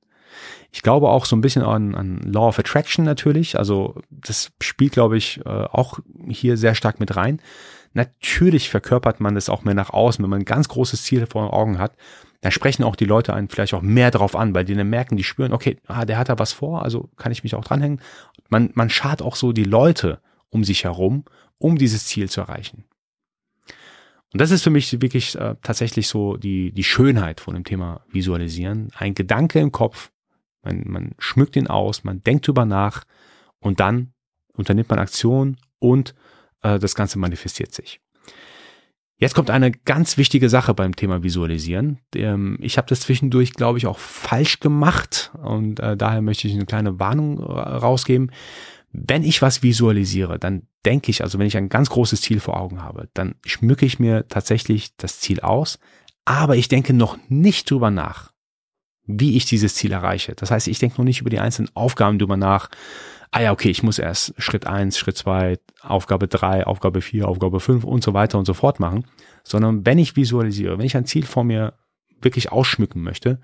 Ich 0.72 0.82
glaube 0.82 1.08
auch 1.08 1.24
so 1.24 1.36
ein 1.36 1.40
bisschen 1.40 1.62
an, 1.62 1.94
an 1.94 2.18
Law 2.22 2.48
of 2.48 2.58
Attraction 2.58 3.04
natürlich. 3.04 3.56
Also 3.56 3.94
das 4.10 4.50
spielt, 4.60 4.92
glaube 4.92 5.16
ich, 5.16 5.40
äh, 5.46 5.48
auch 5.48 6.00
hier 6.28 6.56
sehr 6.56 6.74
stark 6.74 6.98
mit 6.98 7.14
rein. 7.14 7.40
Natürlich 7.92 8.68
verkörpert 8.68 9.20
man 9.20 9.36
das 9.36 9.48
auch 9.48 9.62
mehr 9.62 9.74
nach 9.74 9.90
außen, 9.90 10.22
wenn 10.22 10.30
man 10.30 10.40
ein 10.40 10.46
ganz 10.46 10.68
großes 10.68 11.04
Ziel 11.04 11.26
vor 11.26 11.54
Augen 11.54 11.78
hat. 11.78 11.92
Dann 12.40 12.50
sprechen 12.50 12.82
auch 12.82 12.96
die 12.96 13.04
Leute 13.04 13.34
einen 13.34 13.48
vielleicht 13.48 13.74
auch 13.74 13.82
mehr 13.82 14.10
drauf 14.10 14.34
an, 14.34 14.52
weil 14.52 14.64
die 14.64 14.74
dann 14.74 14.90
merken, 14.90 15.16
die 15.16 15.24
spüren, 15.24 15.52
okay, 15.52 15.78
ah, 15.86 16.04
der 16.04 16.18
hat 16.18 16.28
da 16.28 16.40
was 16.40 16.52
vor, 16.52 16.82
also 16.82 17.08
kann 17.16 17.30
ich 17.30 17.44
mich 17.44 17.54
auch 17.54 17.64
dranhängen. 17.64 18.00
Man, 18.48 18.72
man 18.74 18.90
schart 18.90 19.22
auch 19.22 19.36
so 19.36 19.52
die 19.52 19.64
Leute 19.64 20.20
um 20.50 20.64
sich 20.64 20.84
herum 20.84 21.24
um 21.58 21.76
dieses 21.76 22.06
Ziel 22.06 22.30
zu 22.30 22.40
erreichen. 22.40 22.84
Und 24.32 24.40
das 24.40 24.50
ist 24.50 24.62
für 24.62 24.70
mich 24.70 25.00
wirklich 25.00 25.34
äh, 25.36 25.56
tatsächlich 25.62 26.08
so 26.08 26.36
die, 26.36 26.72
die 26.72 26.84
Schönheit 26.84 27.40
von 27.40 27.54
dem 27.54 27.64
Thema 27.64 28.02
Visualisieren. 28.10 28.90
Ein 28.94 29.14
Gedanke 29.14 29.58
im 29.58 29.72
Kopf, 29.72 30.10
man, 30.62 30.82
man 30.86 31.14
schmückt 31.18 31.56
ihn 31.56 31.66
aus, 31.66 32.04
man 32.04 32.22
denkt 32.22 32.46
drüber 32.46 32.64
nach 32.64 33.04
und 33.58 33.80
dann 33.80 34.12
unternimmt 34.54 34.90
man 34.90 34.98
Aktion 34.98 35.56
und 35.78 36.14
äh, 36.62 36.78
das 36.78 36.94
Ganze 36.94 37.18
manifestiert 37.18 37.72
sich. 37.72 38.00
Jetzt 39.16 39.34
kommt 39.34 39.50
eine 39.50 39.72
ganz 39.72 40.16
wichtige 40.16 40.48
Sache 40.48 40.74
beim 40.74 40.94
Thema 40.94 41.22
Visualisieren. 41.22 41.98
Ähm, 42.14 42.58
ich 42.60 42.76
habe 42.76 42.86
das 42.86 43.00
zwischendurch, 43.00 43.54
glaube 43.54 43.78
ich, 43.78 43.86
auch 43.86 43.98
falsch 43.98 44.60
gemacht 44.60 45.32
und 45.42 45.80
äh, 45.80 45.96
daher 45.96 46.20
möchte 46.22 46.46
ich 46.46 46.54
eine 46.54 46.66
kleine 46.66 47.00
Warnung 47.00 47.40
rausgeben. 47.40 48.30
Wenn 48.90 49.22
ich 49.22 49.42
was 49.42 49.62
visualisiere, 49.62 50.38
dann 50.38 50.62
denke 50.86 51.10
ich, 51.10 51.22
also 51.22 51.38
wenn 51.38 51.46
ich 51.46 51.56
ein 51.56 51.68
ganz 51.68 51.90
großes 51.90 52.22
Ziel 52.22 52.40
vor 52.40 52.58
Augen 52.58 52.82
habe, 52.82 53.08
dann 53.14 53.34
schmücke 53.44 53.84
ich 53.84 53.98
mir 53.98 54.26
tatsächlich 54.28 54.96
das 54.96 55.20
Ziel 55.20 55.40
aus, 55.40 55.78
aber 56.24 56.56
ich 56.56 56.68
denke 56.68 56.94
noch 56.94 57.18
nicht 57.28 57.70
drüber 57.70 57.90
nach, 57.90 58.32
wie 59.04 59.36
ich 59.36 59.44
dieses 59.44 59.74
Ziel 59.74 59.92
erreiche. 59.92 60.34
Das 60.34 60.50
heißt, 60.50 60.68
ich 60.68 60.78
denke 60.78 60.98
noch 60.98 61.04
nicht 61.04 61.20
über 61.20 61.30
die 61.30 61.40
einzelnen 61.40 61.70
Aufgaben 61.74 62.18
drüber 62.18 62.36
nach. 62.36 62.70
Ah 63.30 63.42
ja, 63.42 63.52
okay, 63.52 63.68
ich 63.68 63.82
muss 63.82 63.98
erst 63.98 64.34
Schritt 64.38 64.66
eins, 64.66 64.98
Schritt 64.98 65.18
zwei, 65.18 65.58
Aufgabe 65.82 66.28
drei, 66.28 66.66
Aufgabe 66.66 67.02
vier, 67.02 67.28
Aufgabe 67.28 67.60
fünf 67.60 67.84
und 67.84 68.02
so 68.02 68.14
weiter 68.14 68.38
und 68.38 68.46
so 68.46 68.54
fort 68.54 68.80
machen, 68.80 69.04
sondern 69.44 69.84
wenn 69.84 69.98
ich 69.98 70.16
visualisiere, 70.16 70.78
wenn 70.78 70.86
ich 70.86 70.96
ein 70.96 71.04
Ziel 71.04 71.26
vor 71.26 71.44
mir 71.44 71.74
wirklich 72.22 72.50
ausschmücken 72.52 73.02
möchte, 73.02 73.40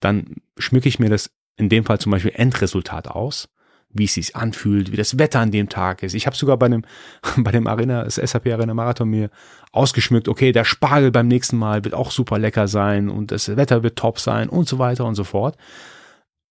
dann 0.00 0.36
schmücke 0.58 0.88
ich 0.88 0.98
mir 0.98 1.08
das 1.08 1.30
in 1.56 1.68
dem 1.68 1.84
Fall 1.84 2.00
zum 2.00 2.10
Beispiel 2.10 2.32
Endresultat 2.34 3.08
aus 3.08 3.48
wie 3.92 4.04
es 4.04 4.14
sich 4.14 4.36
anfühlt, 4.36 4.92
wie 4.92 4.96
das 4.96 5.18
Wetter 5.18 5.40
an 5.40 5.50
dem 5.50 5.68
Tag 5.68 6.02
ist. 6.02 6.14
Ich 6.14 6.26
habe 6.26 6.36
sogar 6.36 6.56
bei 6.56 6.68
dem 6.68 6.84
bei 7.36 7.52
dem 7.52 7.66
Arena, 7.66 8.04
das 8.04 8.16
SAP 8.16 8.46
Arena 8.48 8.74
Marathon 8.74 9.08
mir 9.08 9.30
ausgeschmückt, 9.72 10.28
okay, 10.28 10.52
der 10.52 10.64
Spargel 10.64 11.10
beim 11.10 11.28
nächsten 11.28 11.56
Mal 11.56 11.84
wird 11.84 11.94
auch 11.94 12.10
super 12.10 12.38
lecker 12.38 12.68
sein 12.68 13.08
und 13.08 13.30
das 13.30 13.56
Wetter 13.56 13.82
wird 13.82 13.96
top 13.96 14.18
sein 14.18 14.48
und 14.48 14.68
so 14.68 14.78
weiter 14.78 15.04
und 15.04 15.14
so 15.14 15.24
fort. 15.24 15.56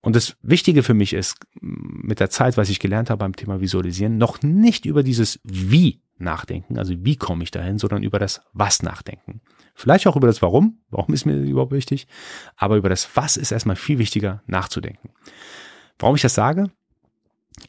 Und 0.01 0.15
das 0.15 0.35
Wichtige 0.41 0.81
für 0.81 0.95
mich 0.95 1.13
ist, 1.13 1.37
mit 1.61 2.19
der 2.19 2.31
Zeit, 2.31 2.57
was 2.57 2.69
ich 2.69 2.79
gelernt 2.79 3.11
habe 3.11 3.19
beim 3.19 3.35
Thema 3.35 3.61
Visualisieren, 3.61 4.17
noch 4.17 4.41
nicht 4.41 4.87
über 4.87 5.03
dieses 5.03 5.39
Wie 5.43 6.01
nachdenken, 6.17 6.77
also 6.77 6.93
wie 6.97 7.15
komme 7.15 7.43
ich 7.43 7.51
dahin, 7.51 7.77
sondern 7.77 8.03
über 8.03 8.19
das 8.19 8.41
Was 8.53 8.81
nachdenken. 8.81 9.41
Vielleicht 9.75 10.07
auch 10.07 10.15
über 10.15 10.27
das 10.27 10.41
Warum, 10.41 10.79
warum 10.89 11.13
ist 11.13 11.25
mir 11.25 11.35
überhaupt 11.35 11.71
wichtig, 11.71 12.07
aber 12.55 12.77
über 12.77 12.89
das 12.89 13.09
Was 13.15 13.37
ist 13.37 13.51
erstmal 13.51 13.75
viel 13.75 13.99
wichtiger 13.99 14.41
nachzudenken. 14.47 15.09
Warum 15.99 16.15
ich 16.15 16.21
das 16.21 16.33
sage? 16.33 16.71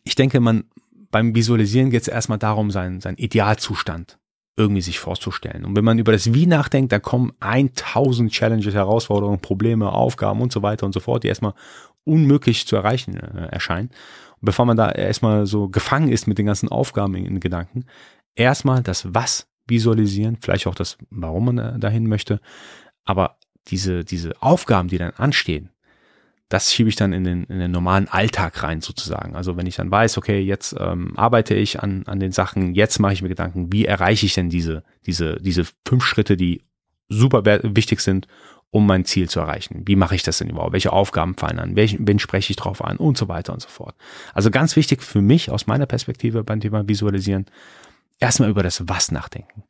Ich 0.05 0.14
denke, 0.14 0.40
man 0.40 0.64
beim 1.11 1.35
Visualisieren 1.35 1.90
geht 1.90 2.02
es 2.02 2.09
erstmal 2.09 2.38
darum, 2.38 2.70
seinen, 2.70 3.00
seinen 3.00 3.18
Idealzustand 3.18 4.18
irgendwie 4.57 4.83
sich 4.83 4.98
vorzustellen. 4.98 5.64
Und 5.64 5.76
wenn 5.76 5.85
man 5.85 5.98
über 5.98 6.12
das 6.12 6.35
Wie 6.35 6.46
nachdenkt, 6.46 6.92
da 6.92 6.98
kommen 6.98 7.33
1000 7.40 8.33
Challenges, 8.33 8.74
Herausforderungen, 8.74 9.40
Probleme, 9.40 9.92
Aufgaben 9.92 10.40
und 10.40 10.52
so 10.52 10.62
weiter 10.62 10.85
und 10.85 10.92
so 10.92 11.00
fort, 11.00 11.24
die 11.24 11.28
erstmal 11.28 11.55
unmöglich 12.05 12.66
zu 12.66 12.76
erreichen 12.76 13.16
äh, 13.16 13.46
erscheinen. 13.46 13.88
Und 13.88 14.46
bevor 14.46 14.66
man 14.66 14.76
da 14.76 14.90
erstmal 14.90 15.46
so 15.46 15.68
gefangen 15.68 16.11
ist 16.11 16.26
mit 16.26 16.38
den 16.38 16.46
ganzen 16.46 16.68
Aufgaben 16.68 17.14
in, 17.14 17.24
in 17.24 17.40
Gedanken, 17.40 17.85
erstmal 18.35 18.83
das 18.83 19.14
Was 19.14 19.48
visualisieren, 19.66 20.37
vielleicht 20.40 20.66
auch 20.66 20.74
das 20.74 20.98
Warum 21.11 21.46
man 21.46 21.59
äh, 21.59 21.78
dahin 21.78 22.07
möchte, 22.07 22.40
aber 23.05 23.37
diese, 23.68 24.05
diese 24.05 24.33
Aufgaben, 24.42 24.88
die 24.88 24.98
dann 24.98 25.12
anstehen, 25.12 25.70
das 26.53 26.71
schiebe 26.71 26.91
ich 26.91 26.97
dann 26.97 27.15
in 27.15 27.25
den, 27.25 27.45
in 27.45 27.59
den 27.59 27.71
normalen 27.71 28.09
Alltag 28.09 28.62
rein 28.62 28.83
sozusagen. 28.83 29.35
Also 29.37 29.57
wenn 29.57 29.67
ich 29.67 29.77
dann 29.77 29.91
weiß, 29.91 30.19
okay, 30.19 30.38
jetzt 30.41 30.77
ähm, 30.79 31.17
arbeite 31.17 31.55
ich 31.55 31.83
an, 31.83 32.03
an 32.07 32.21
den 32.21 32.31
Sachen, 32.31 32.75
jetzt 32.75 32.99
mache 32.99 33.15
ich 33.15 33.23
mir 33.23 33.31
Gedanken, 33.31 33.73
wie 33.73 33.87
erreiche 33.87 34.27
ich 34.27 34.35
denn 34.35 34.51
diese, 34.51 34.83
diese, 35.07 35.41
diese 35.41 35.65
fünf 35.87 36.05
Schritte, 36.05 36.37
die 36.37 36.61
super 37.09 37.43
wichtig 37.45 38.01
sind, 38.01 38.27
um 38.71 38.87
mein 38.87 39.07
Ziel 39.07 39.31
zu 39.31 39.41
erreichen. 39.41 39.83
Wie 39.87 39.97
mache 39.97 40.15
ich 40.15 40.25
das 40.25 40.38
denn 40.38 40.51
überhaupt? 40.51 40.75
Welche 40.75 40.93
Aufgaben 40.93 41.37
fallen 41.37 41.59
an? 41.59 41.75
Welchen, 41.75 42.07
wen 42.07 42.19
spreche 42.19 42.51
ich 42.51 42.57
drauf 42.57 42.85
an? 42.85 42.99
Und 42.99 43.17
so 43.17 43.29
weiter 43.29 43.55
und 43.55 43.62
so 43.62 43.69
fort. 43.69 43.95
Also 44.35 44.51
ganz 44.51 44.77
wichtig 44.77 45.03
für 45.03 45.23
mich 45.23 45.51
aus 45.51 45.67
meiner 45.67 45.87
Perspektive 45.87 46.45
beim 46.45 46.61
Thema 46.61 46.87
Visualisieren, 46.87 47.47
erstmal 48.19 48.51
über 48.51 48.62
das 48.62 48.87
Was 48.88 49.11
nachdenken. 49.11 49.65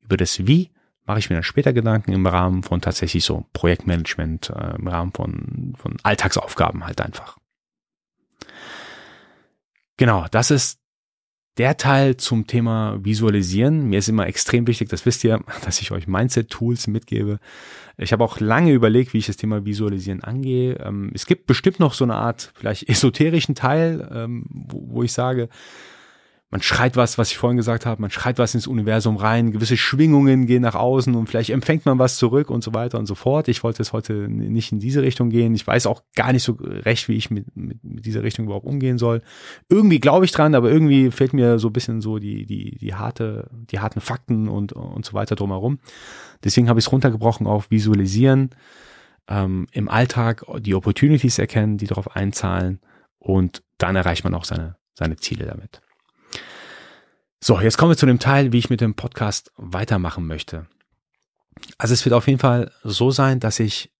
Über 0.00 0.16
das 0.16 0.46
Wie 0.46 0.70
mache 1.04 1.18
ich 1.18 1.30
mir 1.30 1.36
dann 1.36 1.42
später 1.42 1.72
Gedanken 1.72 2.12
im 2.12 2.26
Rahmen 2.26 2.62
von 2.62 2.80
tatsächlich 2.80 3.24
so 3.24 3.46
Projektmanagement, 3.52 4.50
äh, 4.50 4.76
im 4.76 4.86
Rahmen 4.86 5.12
von, 5.12 5.74
von 5.76 5.96
Alltagsaufgaben 6.02 6.86
halt 6.86 7.00
einfach. 7.00 7.38
Genau, 9.96 10.26
das 10.30 10.50
ist 10.50 10.78
der 11.58 11.76
Teil 11.76 12.16
zum 12.16 12.46
Thema 12.46 12.98
Visualisieren. 13.02 13.88
Mir 13.88 13.98
ist 13.98 14.08
immer 14.08 14.26
extrem 14.26 14.66
wichtig, 14.66 14.88
das 14.88 15.04
wisst 15.04 15.22
ihr, 15.24 15.40
dass 15.64 15.80
ich 15.80 15.90
euch 15.90 16.06
Mindset-Tools 16.06 16.86
mitgebe. 16.86 17.38
Ich 17.98 18.12
habe 18.12 18.24
auch 18.24 18.40
lange 18.40 18.72
überlegt, 18.72 19.12
wie 19.12 19.18
ich 19.18 19.26
das 19.26 19.36
Thema 19.36 19.66
Visualisieren 19.66 20.24
angehe. 20.24 20.76
Ähm, 20.76 21.10
es 21.14 21.26
gibt 21.26 21.46
bestimmt 21.46 21.78
noch 21.78 21.92
so 21.92 22.04
eine 22.04 22.14
Art, 22.14 22.52
vielleicht 22.54 22.88
esoterischen 22.88 23.54
Teil, 23.54 24.08
ähm, 24.12 24.46
wo, 24.48 24.94
wo 24.94 25.02
ich 25.02 25.12
sage, 25.12 25.48
man 26.52 26.60
schreit 26.60 26.96
was, 26.96 27.16
was 27.16 27.30
ich 27.30 27.38
vorhin 27.38 27.56
gesagt 27.56 27.86
habe, 27.86 28.02
man 28.02 28.10
schreit 28.10 28.38
was 28.38 28.54
ins 28.54 28.66
Universum 28.66 29.16
rein, 29.16 29.52
gewisse 29.52 29.78
Schwingungen 29.78 30.46
gehen 30.46 30.60
nach 30.60 30.74
außen 30.74 31.14
und 31.14 31.26
vielleicht 31.26 31.48
empfängt 31.48 31.86
man 31.86 31.98
was 31.98 32.18
zurück 32.18 32.50
und 32.50 32.62
so 32.62 32.74
weiter 32.74 32.98
und 32.98 33.06
so 33.06 33.14
fort. 33.14 33.48
Ich 33.48 33.64
wollte 33.64 33.80
es 33.80 33.94
heute 33.94 34.28
nicht 34.28 34.70
in 34.70 34.78
diese 34.78 35.00
Richtung 35.00 35.30
gehen. 35.30 35.54
Ich 35.54 35.66
weiß 35.66 35.86
auch 35.86 36.02
gar 36.14 36.30
nicht 36.30 36.42
so 36.42 36.58
recht, 36.60 37.08
wie 37.08 37.14
ich 37.14 37.30
mit, 37.30 37.56
mit, 37.56 37.82
mit 37.82 38.04
dieser 38.04 38.22
Richtung 38.22 38.44
überhaupt 38.44 38.66
umgehen 38.66 38.98
soll. 38.98 39.22
Irgendwie 39.70 39.98
glaube 39.98 40.26
ich 40.26 40.30
dran, 40.30 40.54
aber 40.54 40.70
irgendwie 40.70 41.10
fehlt 41.10 41.32
mir 41.32 41.58
so 41.58 41.68
ein 41.68 41.72
bisschen 41.72 42.02
so 42.02 42.18
die, 42.18 42.44
die, 42.44 42.76
die 42.76 42.94
harte, 42.94 43.48
die 43.70 43.80
harten 43.80 44.02
Fakten 44.02 44.46
und, 44.46 44.74
und 44.74 45.06
so 45.06 45.14
weiter 45.14 45.36
drumherum. 45.36 45.78
Deswegen 46.44 46.68
habe 46.68 46.78
ich 46.78 46.84
es 46.84 46.92
runtergebrochen 46.92 47.46
auf 47.46 47.70
Visualisieren, 47.70 48.50
ähm, 49.26 49.68
im 49.72 49.88
Alltag 49.88 50.44
die 50.60 50.74
Opportunities 50.74 51.38
erkennen, 51.38 51.78
die 51.78 51.86
darauf 51.86 52.14
einzahlen 52.14 52.80
und 53.18 53.62
dann 53.78 53.96
erreicht 53.96 54.22
man 54.24 54.34
auch 54.34 54.44
seine, 54.44 54.76
seine 54.92 55.16
Ziele 55.16 55.46
damit. 55.46 55.80
So, 57.44 57.58
jetzt 57.60 57.76
kommen 57.76 57.90
wir 57.90 57.96
zu 57.96 58.06
dem 58.06 58.20
Teil, 58.20 58.52
wie 58.52 58.58
ich 58.58 58.70
mit 58.70 58.80
dem 58.80 58.94
Podcast 58.94 59.50
weitermachen 59.56 60.28
möchte. 60.28 60.68
Also 61.76 61.92
es 61.92 62.04
wird 62.04 62.12
auf 62.12 62.28
jeden 62.28 62.38
Fall 62.38 62.70
so 62.84 63.10
sein, 63.10 63.40
dass 63.40 63.58
ich 63.58 63.92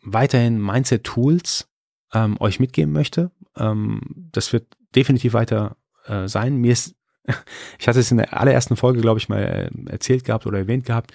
weiterhin 0.00 0.62
Mindset-Tools 0.62 1.68
ähm, 2.12 2.40
euch 2.40 2.60
mitgeben 2.60 2.92
möchte. 2.92 3.32
Ähm, 3.56 4.28
das 4.30 4.52
wird 4.52 4.76
definitiv 4.94 5.32
weiter 5.32 5.76
äh, 6.06 6.28
sein. 6.28 6.54
Mir 6.54 6.70
ist, 6.70 6.94
ich 7.80 7.88
hatte 7.88 7.98
es 7.98 8.12
in 8.12 8.18
der 8.18 8.38
allerersten 8.40 8.76
Folge, 8.76 9.00
glaube 9.00 9.18
ich, 9.18 9.28
mal 9.28 9.42
äh, 9.42 9.90
erzählt 9.90 10.22
gehabt 10.22 10.46
oder 10.46 10.58
erwähnt 10.58 10.86
gehabt. 10.86 11.12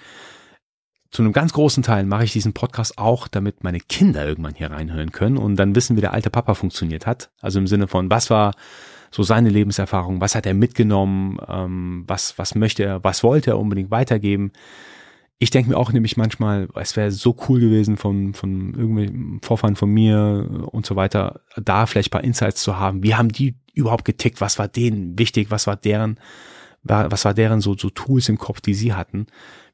Zu 1.10 1.22
einem 1.22 1.32
ganz 1.32 1.52
großen 1.52 1.82
Teil 1.82 2.04
mache 2.06 2.24
ich 2.24 2.32
diesen 2.32 2.52
Podcast 2.52 2.96
auch, 2.96 3.26
damit 3.26 3.64
meine 3.64 3.80
Kinder 3.80 4.24
irgendwann 4.24 4.54
hier 4.54 4.70
reinhören 4.70 5.10
können 5.10 5.38
und 5.38 5.56
dann 5.56 5.74
wissen, 5.74 5.96
wie 5.96 6.00
der 6.00 6.12
alte 6.12 6.30
Papa 6.30 6.54
funktioniert 6.54 7.06
hat. 7.06 7.30
Also 7.40 7.58
im 7.58 7.66
Sinne 7.66 7.88
von, 7.88 8.10
was 8.10 8.30
war 8.30 8.52
so 9.10 9.24
seine 9.24 9.48
Lebenserfahrung, 9.48 10.20
was 10.20 10.36
hat 10.36 10.46
er 10.46 10.54
mitgenommen, 10.54 11.38
ähm, 11.48 12.04
was, 12.06 12.38
was 12.38 12.54
möchte 12.54 12.84
er, 12.84 13.02
was 13.02 13.24
wollte 13.24 13.50
er 13.50 13.58
unbedingt 13.58 13.90
weitergeben. 13.90 14.52
Ich 15.38 15.50
denke 15.50 15.70
mir 15.70 15.78
auch 15.78 15.92
nämlich 15.92 16.16
manchmal, 16.16 16.68
es 16.76 16.96
wäre 16.96 17.10
so 17.10 17.36
cool 17.48 17.58
gewesen 17.58 17.96
von, 17.96 18.34
von 18.34 18.74
irgendwelchen 18.74 19.40
Vorfahren 19.42 19.74
von 19.74 19.90
mir 19.90 20.68
und 20.70 20.86
so 20.86 20.94
weiter, 20.94 21.40
da 21.56 21.86
vielleicht 21.86 22.10
ein 22.10 22.18
paar 22.18 22.24
Insights 22.24 22.62
zu 22.62 22.78
haben. 22.78 23.02
Wie 23.02 23.16
haben 23.16 23.30
die 23.30 23.56
überhaupt 23.72 24.04
getickt? 24.04 24.40
Was 24.40 24.60
war 24.60 24.68
denen 24.68 25.18
wichtig? 25.18 25.50
Was 25.50 25.66
war 25.66 25.76
deren, 25.76 26.20
was 26.82 27.24
war 27.24 27.34
deren 27.34 27.60
so, 27.60 27.74
so 27.76 27.90
Tools 27.90 28.28
im 28.28 28.38
Kopf, 28.38 28.60
die 28.60 28.74
sie 28.74 28.92
hatten? 28.92 29.26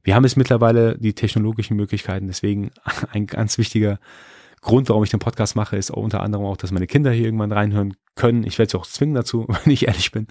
Wir 0.07 0.15
haben 0.15 0.23
jetzt 0.23 0.37
mittlerweile 0.37 0.97
die 0.97 1.15
technologischen 1.15 1.77
Möglichkeiten, 1.77 2.29
deswegen 2.29 2.71
ein 3.11 3.27
ganz 3.27 3.59
wichtiger 3.59 3.99
Grund, 4.61 4.89
warum 4.89 5.03
ich 5.03 5.11
den 5.11 5.19
Podcast 5.19 5.57
mache, 5.57 5.77
ist 5.77 5.91
unter 5.91 6.23
anderem 6.23 6.47
auch, 6.47 6.57
dass 6.57 6.71
meine 6.71 6.87
Kinder 6.87 7.11
hier 7.11 7.25
irgendwann 7.25 7.51
reinhören 7.51 7.97
können. 8.15 8.45
Ich 8.45 8.57
werde 8.57 8.71
sie 8.71 8.79
auch 8.79 8.87
zwingen 8.87 9.17
dazu, 9.17 9.47
wenn 9.65 9.73
ich 9.73 9.89
ehrlich 9.89 10.13
bin. 10.13 10.29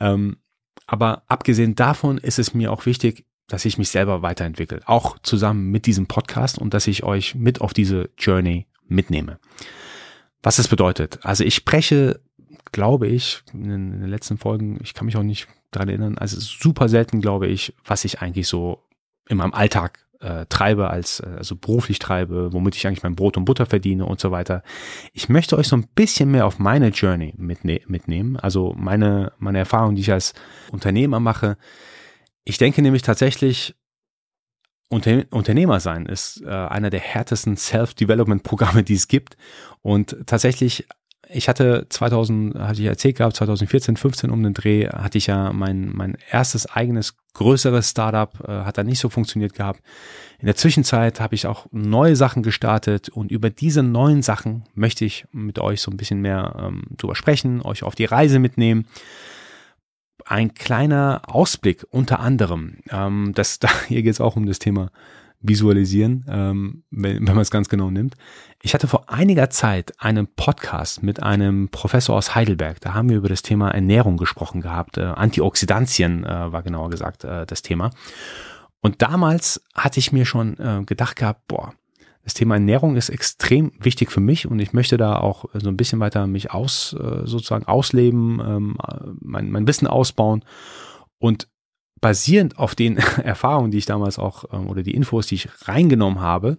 Ähm, 0.00 0.38
aber 0.86 1.22
abgesehen 1.28 1.74
davon 1.74 2.16
ist 2.16 2.38
es 2.38 2.54
mir 2.54 2.72
auch 2.72 2.86
wichtig, 2.86 3.26
dass 3.46 3.66
ich 3.66 3.76
mich 3.76 3.90
selber 3.90 4.22
weiterentwickle, 4.22 4.80
auch 4.86 5.18
zusammen 5.18 5.70
mit 5.70 5.84
diesem 5.84 6.06
Podcast 6.06 6.56
und 6.58 6.72
dass 6.72 6.86
ich 6.86 7.04
euch 7.04 7.34
mit 7.34 7.60
auf 7.60 7.74
diese 7.74 8.08
Journey 8.16 8.68
mitnehme. 8.88 9.38
Was 10.42 10.56
das 10.56 10.68
bedeutet. 10.68 11.18
Also 11.26 11.44
ich 11.44 11.54
spreche, 11.54 12.20
glaube 12.72 13.06
ich, 13.08 13.42
in 13.52 13.68
den 13.68 14.08
letzten 14.08 14.38
Folgen, 14.38 14.78
ich 14.82 14.94
kann 14.94 15.04
mich 15.04 15.18
auch 15.18 15.22
nicht 15.22 15.46
daran 15.72 15.90
erinnern, 15.90 16.16
also 16.16 16.40
super 16.40 16.88
selten, 16.88 17.20
glaube 17.20 17.48
ich, 17.48 17.74
was 17.84 18.06
ich 18.06 18.22
eigentlich 18.22 18.48
so 18.48 18.83
in 19.28 19.36
meinem 19.36 19.54
Alltag 19.54 20.04
äh, 20.20 20.46
treibe, 20.46 20.90
als 20.90 21.20
äh, 21.20 21.26
also 21.36 21.56
beruflich 21.56 21.98
treibe, 21.98 22.52
womit 22.52 22.76
ich 22.76 22.86
eigentlich 22.86 23.02
mein 23.02 23.14
Brot 23.14 23.36
und 23.36 23.44
Butter 23.44 23.66
verdiene 23.66 24.06
und 24.06 24.20
so 24.20 24.30
weiter. 24.30 24.62
Ich 25.12 25.28
möchte 25.28 25.56
euch 25.56 25.68
so 25.68 25.76
ein 25.76 25.86
bisschen 25.94 26.30
mehr 26.30 26.46
auf 26.46 26.58
meine 26.58 26.88
Journey 26.88 27.34
mitne 27.36 27.80
mitnehmen, 27.86 28.36
also 28.36 28.74
meine 28.76 29.32
meine 29.38 29.58
Erfahrung, 29.58 29.94
die 29.94 30.00
ich 30.02 30.12
als 30.12 30.32
Unternehmer 30.70 31.20
mache. 31.20 31.56
Ich 32.44 32.58
denke 32.58 32.82
nämlich 32.82 33.02
tatsächlich, 33.02 33.74
Unter 34.90 35.24
Unternehmer 35.30 35.80
sein 35.80 36.06
ist 36.06 36.42
äh, 36.42 36.48
einer 36.48 36.90
der 36.90 37.00
härtesten 37.00 37.56
Self-Development-Programme, 37.56 38.82
die 38.84 38.94
es 38.94 39.08
gibt. 39.08 39.36
Und 39.82 40.16
tatsächlich 40.26 40.86
ich 41.28 41.48
hatte 41.48 41.86
2000, 41.88 42.58
hatte 42.58 42.80
ich 42.80 42.86
erzählt 42.86 43.16
gehabt, 43.16 43.36
2014, 43.36 43.96
15 43.96 44.30
um 44.30 44.42
den 44.42 44.54
Dreh 44.54 44.88
hatte 44.88 45.18
ich 45.18 45.26
ja 45.26 45.52
mein, 45.52 45.90
mein 45.94 46.16
erstes 46.30 46.66
eigenes 46.66 47.16
größeres 47.34 47.90
Startup, 47.90 48.32
äh, 48.46 48.64
hat 48.64 48.78
da 48.78 48.84
nicht 48.84 48.98
so 48.98 49.08
funktioniert 49.08 49.54
gehabt. 49.54 49.82
In 50.38 50.46
der 50.46 50.56
Zwischenzeit 50.56 51.20
habe 51.20 51.34
ich 51.34 51.46
auch 51.46 51.66
neue 51.72 52.16
Sachen 52.16 52.42
gestartet 52.42 53.08
und 53.08 53.30
über 53.30 53.50
diese 53.50 53.82
neuen 53.82 54.22
Sachen 54.22 54.64
möchte 54.74 55.04
ich 55.04 55.26
mit 55.32 55.58
euch 55.58 55.80
so 55.80 55.90
ein 55.90 55.96
bisschen 55.96 56.20
mehr 56.20 56.56
ähm, 56.58 56.84
drüber 56.96 57.14
sprechen, 57.14 57.62
euch 57.62 57.82
auf 57.82 57.94
die 57.94 58.04
Reise 58.04 58.38
mitnehmen. 58.38 58.86
Ein 60.26 60.54
kleiner 60.54 61.22
Ausblick 61.26 61.86
unter 61.90 62.20
anderem, 62.20 62.78
ähm, 62.90 63.32
das, 63.34 63.58
da, 63.60 63.68
hier 63.88 64.02
geht 64.02 64.12
es 64.12 64.20
auch 64.20 64.36
um 64.36 64.46
das 64.46 64.58
Thema 64.58 64.90
visualisieren, 65.44 66.24
ähm, 66.28 66.84
wenn, 66.90 67.26
wenn 67.26 67.34
man 67.34 67.42
es 67.42 67.50
ganz 67.50 67.68
genau 67.68 67.90
nimmt. 67.90 68.14
Ich 68.62 68.72
hatte 68.72 68.88
vor 68.88 69.10
einiger 69.10 69.50
Zeit 69.50 69.92
einen 69.98 70.26
Podcast 70.26 71.02
mit 71.02 71.22
einem 71.22 71.68
Professor 71.68 72.16
aus 72.16 72.34
Heidelberg. 72.34 72.80
Da 72.80 72.94
haben 72.94 73.10
wir 73.10 73.18
über 73.18 73.28
das 73.28 73.42
Thema 73.42 73.70
Ernährung 73.70 74.16
gesprochen 74.16 74.62
gehabt. 74.62 74.96
Äh, 74.96 75.02
Antioxidantien 75.02 76.24
äh, 76.24 76.52
war 76.52 76.62
genauer 76.62 76.88
gesagt 76.88 77.24
äh, 77.24 77.44
das 77.44 77.62
Thema. 77.62 77.90
Und 78.80 79.02
damals 79.02 79.62
hatte 79.74 80.00
ich 80.00 80.12
mir 80.12 80.24
schon 80.24 80.58
äh, 80.58 80.82
gedacht 80.84 81.16
gehabt, 81.16 81.46
boah, 81.46 81.74
das 82.24 82.32
Thema 82.32 82.54
Ernährung 82.54 82.96
ist 82.96 83.10
extrem 83.10 83.72
wichtig 83.78 84.10
für 84.10 84.20
mich 84.20 84.46
und 84.46 84.58
ich 84.58 84.72
möchte 84.72 84.96
da 84.96 85.18
auch 85.18 85.44
so 85.52 85.68
ein 85.68 85.76
bisschen 85.76 86.00
weiter 86.00 86.26
mich 86.26 86.52
aus, 86.52 86.96
äh, 86.98 87.26
sozusagen 87.26 87.66
ausleben, 87.66 88.40
ähm, 88.40 88.76
mein, 89.20 89.50
mein 89.50 89.66
Wissen 89.66 89.86
ausbauen. 89.86 90.42
Und 91.18 91.48
basierend 92.04 92.58
auf 92.58 92.74
den 92.74 92.96
Erfahrungen, 93.24 93.70
die 93.70 93.78
ich 93.78 93.86
damals 93.86 94.18
auch 94.18 94.44
ähm, 94.52 94.68
oder 94.68 94.82
die 94.82 94.92
Infos, 94.92 95.26
die 95.26 95.36
ich 95.36 95.48
reingenommen 95.62 96.20
habe, 96.20 96.58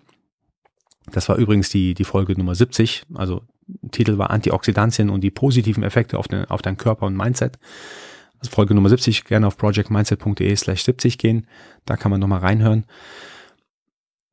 das 1.11 1.29
war 1.29 1.35
übrigens 1.35 1.69
die, 1.69 1.93
die 1.93 2.03
Folge 2.03 2.33
Nummer 2.33 2.55
70, 2.55 3.03
also 3.13 3.43
Titel 3.91 4.17
war 4.17 4.31
Antioxidantien 4.31 5.11
und 5.11 5.21
die 5.21 5.29
positiven 5.29 5.83
Effekte 5.83 6.17
auf, 6.17 6.27
den, 6.27 6.45
auf 6.45 6.63
deinen 6.63 6.77
Körper 6.77 7.05
und 7.05 7.15
Mindset. 7.15 7.59
Also 8.39 8.49
Folge 8.49 8.73
Nummer 8.73 8.89
70, 8.89 9.25
gerne 9.25 9.45
auf 9.45 9.55
projectmindset.de 9.57 10.55
slash 10.55 10.83
70 10.83 11.19
gehen, 11.19 11.45
da 11.85 11.95
kann 11.95 12.09
man 12.09 12.19
nochmal 12.19 12.39
reinhören. 12.39 12.85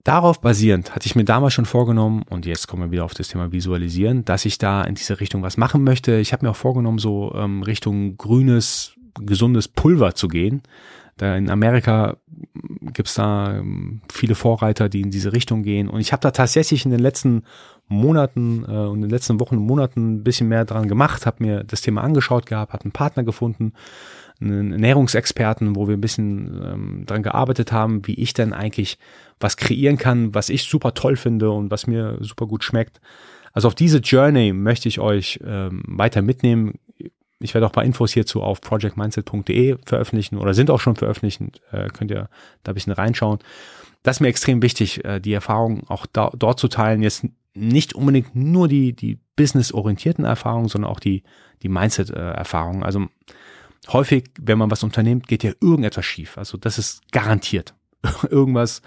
Darauf 0.04 0.40
basierend 0.40 0.94
hatte 0.94 1.04
ich 1.04 1.14
mir 1.14 1.24
damals 1.24 1.52
schon 1.52 1.66
vorgenommen, 1.66 2.24
und 2.30 2.46
jetzt 2.46 2.68
kommen 2.68 2.84
wir 2.84 2.90
wieder 2.90 3.04
auf 3.04 3.12
das 3.12 3.28
Thema 3.28 3.52
Visualisieren, 3.52 4.24
dass 4.24 4.46
ich 4.46 4.56
da 4.56 4.82
in 4.82 4.94
diese 4.94 5.20
Richtung 5.20 5.42
was 5.42 5.58
machen 5.58 5.84
möchte. 5.84 6.16
Ich 6.16 6.32
habe 6.32 6.46
mir 6.46 6.52
auch 6.52 6.56
vorgenommen, 6.56 6.98
so 6.98 7.34
ähm, 7.34 7.62
Richtung 7.62 8.16
grünes, 8.16 8.94
gesundes 9.20 9.68
Pulver 9.68 10.14
zu 10.14 10.28
gehen. 10.28 10.62
Da 11.16 11.36
in 11.36 11.50
Amerika 11.50 12.16
gibt's 12.92 13.14
da 13.14 13.58
ähm, 13.58 14.00
viele 14.10 14.34
Vorreiter, 14.34 14.88
die 14.88 15.02
in 15.02 15.10
diese 15.10 15.32
Richtung 15.32 15.62
gehen. 15.62 15.88
Und 15.88 16.00
ich 16.00 16.12
habe 16.12 16.20
da 16.20 16.30
tatsächlich 16.30 16.84
in 16.84 16.90
den 16.90 17.00
letzten 17.00 17.44
Monaten 17.88 18.64
äh, 18.66 18.72
und 18.72 18.96
in 18.96 19.02
den 19.02 19.10
letzten 19.10 19.38
Wochen 19.40 19.56
und 19.56 19.66
Monaten 19.66 20.14
ein 20.14 20.24
bisschen 20.24 20.48
mehr 20.48 20.64
dran 20.64 20.88
gemacht, 20.88 21.26
habe 21.26 21.44
mir 21.44 21.64
das 21.64 21.82
Thema 21.82 22.02
angeschaut 22.02 22.46
gehabt, 22.46 22.72
habe 22.72 22.84
einen 22.84 22.92
Partner 22.92 23.22
gefunden, 23.22 23.72
einen 24.40 24.72
Ernährungsexperten, 24.72 25.76
wo 25.76 25.86
wir 25.86 25.96
ein 25.96 26.00
bisschen 26.00 26.60
ähm, 26.64 27.06
dran 27.06 27.22
gearbeitet 27.22 27.72
haben, 27.72 28.06
wie 28.06 28.14
ich 28.14 28.34
denn 28.34 28.52
eigentlich 28.52 28.98
was 29.38 29.56
kreieren 29.56 29.98
kann, 29.98 30.34
was 30.34 30.48
ich 30.48 30.64
super 30.64 30.94
toll 30.94 31.16
finde 31.16 31.50
und 31.50 31.70
was 31.70 31.86
mir 31.86 32.18
super 32.20 32.46
gut 32.46 32.64
schmeckt. 32.64 33.00
Also 33.52 33.68
auf 33.68 33.74
diese 33.74 33.98
Journey 33.98 34.52
möchte 34.52 34.88
ich 34.88 34.98
euch 34.98 35.38
ähm, 35.44 35.82
weiter 35.86 36.22
mitnehmen. 36.22 36.78
Ich 37.42 37.54
werde 37.54 37.66
auch 37.66 37.70
ein 37.70 37.74
paar 37.74 37.84
Infos 37.84 38.12
hierzu 38.12 38.42
auf 38.42 38.60
projectmindset.de 38.60 39.78
veröffentlichen 39.84 40.38
oder 40.38 40.54
sind 40.54 40.70
auch 40.70 40.80
schon 40.80 40.96
veröffentlicht. 40.96 41.40
Äh, 41.70 41.88
könnt 41.88 42.10
ihr 42.10 42.28
da 42.62 42.72
ein 42.72 42.74
bisschen 42.74 42.92
reinschauen. 42.92 43.38
Das 44.02 44.16
ist 44.16 44.20
mir 44.20 44.28
extrem 44.28 44.62
wichtig, 44.62 45.04
äh, 45.04 45.20
die 45.20 45.32
Erfahrung 45.32 45.88
auch 45.88 46.06
da, 46.12 46.30
dort 46.36 46.58
zu 46.58 46.68
teilen. 46.68 47.02
Jetzt 47.02 47.26
nicht 47.54 47.94
unbedingt 47.94 48.34
nur 48.34 48.68
die, 48.68 48.94
die 48.94 49.18
business-orientierten 49.36 50.24
Erfahrungen, 50.24 50.68
sondern 50.68 50.90
auch 50.90 51.00
die, 51.00 51.22
die 51.62 51.68
Mindset-Erfahrungen. 51.68 52.82
Also 52.82 53.06
häufig, 53.88 54.24
wenn 54.40 54.58
man 54.58 54.70
was 54.70 54.82
unternimmt, 54.82 55.28
geht 55.28 55.44
ja 55.44 55.52
irgendetwas 55.60 56.04
schief. 56.04 56.38
Also 56.38 56.56
das 56.56 56.78
ist 56.78 57.12
garantiert. 57.12 57.74
Irgendwas, 58.30 58.82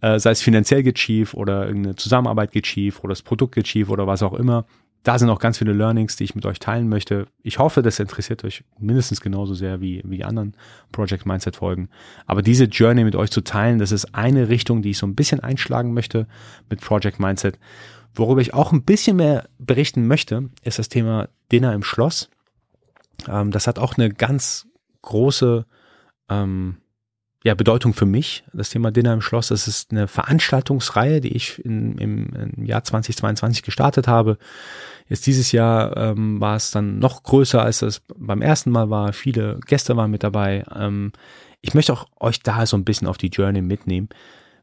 äh, 0.00 0.18
sei 0.18 0.30
es 0.30 0.42
finanziell 0.42 0.82
geht 0.82 0.98
schief 0.98 1.34
oder 1.34 1.66
irgendeine 1.66 1.96
Zusammenarbeit 1.96 2.52
geht 2.52 2.66
schief 2.66 3.00
oder 3.00 3.10
das 3.10 3.22
Produkt 3.22 3.54
geht 3.54 3.68
schief 3.68 3.88
oder 3.88 4.06
was 4.06 4.22
auch 4.22 4.34
immer 4.34 4.66
da 5.02 5.18
sind 5.18 5.30
auch 5.30 5.38
ganz 5.38 5.58
viele 5.58 5.72
Learnings, 5.72 6.16
die 6.16 6.24
ich 6.24 6.34
mit 6.34 6.44
euch 6.44 6.58
teilen 6.58 6.88
möchte. 6.88 7.26
Ich 7.42 7.58
hoffe, 7.58 7.80
das 7.80 7.98
interessiert 7.98 8.44
euch 8.44 8.64
mindestens 8.78 9.20
genauso 9.20 9.54
sehr 9.54 9.80
wie, 9.80 10.02
wie 10.04 10.18
die 10.18 10.24
anderen 10.24 10.54
Project 10.92 11.24
Mindset 11.24 11.56
Folgen. 11.56 11.88
Aber 12.26 12.42
diese 12.42 12.64
Journey 12.64 13.04
mit 13.04 13.16
euch 13.16 13.30
zu 13.30 13.40
teilen, 13.40 13.78
das 13.78 13.92
ist 13.92 14.14
eine 14.14 14.48
Richtung, 14.48 14.82
die 14.82 14.90
ich 14.90 14.98
so 14.98 15.06
ein 15.06 15.14
bisschen 15.14 15.40
einschlagen 15.40 15.94
möchte 15.94 16.26
mit 16.68 16.82
Project 16.82 17.18
Mindset. 17.18 17.58
Worüber 18.14 18.42
ich 18.42 18.52
auch 18.52 18.72
ein 18.72 18.82
bisschen 18.82 19.16
mehr 19.16 19.48
berichten 19.58 20.06
möchte, 20.06 20.50
ist 20.62 20.78
das 20.78 20.88
Thema 20.88 21.28
Dinner 21.50 21.72
im 21.72 21.82
Schloss. 21.82 22.28
Ähm, 23.26 23.50
das 23.52 23.66
hat 23.66 23.78
auch 23.78 23.96
eine 23.96 24.10
ganz 24.10 24.66
große, 25.02 25.64
ähm, 26.28 26.76
ja, 27.42 27.54
Bedeutung 27.54 27.94
für 27.94 28.06
mich, 28.06 28.44
das 28.52 28.68
Thema 28.68 28.90
Dinner 28.90 29.14
im 29.14 29.22
Schloss. 29.22 29.48
Das 29.48 29.66
ist 29.66 29.92
eine 29.92 30.08
Veranstaltungsreihe, 30.08 31.22
die 31.22 31.34
ich 31.34 31.64
in, 31.64 31.96
im, 31.96 32.28
im 32.56 32.64
Jahr 32.66 32.84
2022 32.84 33.62
gestartet 33.62 34.06
habe. 34.06 34.36
Jetzt 35.08 35.26
dieses 35.26 35.50
Jahr 35.50 35.96
ähm, 35.96 36.40
war 36.40 36.56
es 36.56 36.70
dann 36.70 36.98
noch 36.98 37.22
größer, 37.22 37.62
als 37.62 37.80
es 37.82 38.02
beim 38.14 38.42
ersten 38.42 38.70
Mal 38.70 38.90
war. 38.90 39.14
Viele 39.14 39.58
Gäste 39.66 39.96
waren 39.96 40.10
mit 40.10 40.22
dabei. 40.22 40.64
Ähm, 40.74 41.12
ich 41.62 41.72
möchte 41.72 41.94
auch 41.94 42.06
euch 42.20 42.42
da 42.42 42.66
so 42.66 42.76
ein 42.76 42.84
bisschen 42.84 43.08
auf 43.08 43.16
die 43.16 43.28
Journey 43.28 43.62
mitnehmen, 43.62 44.10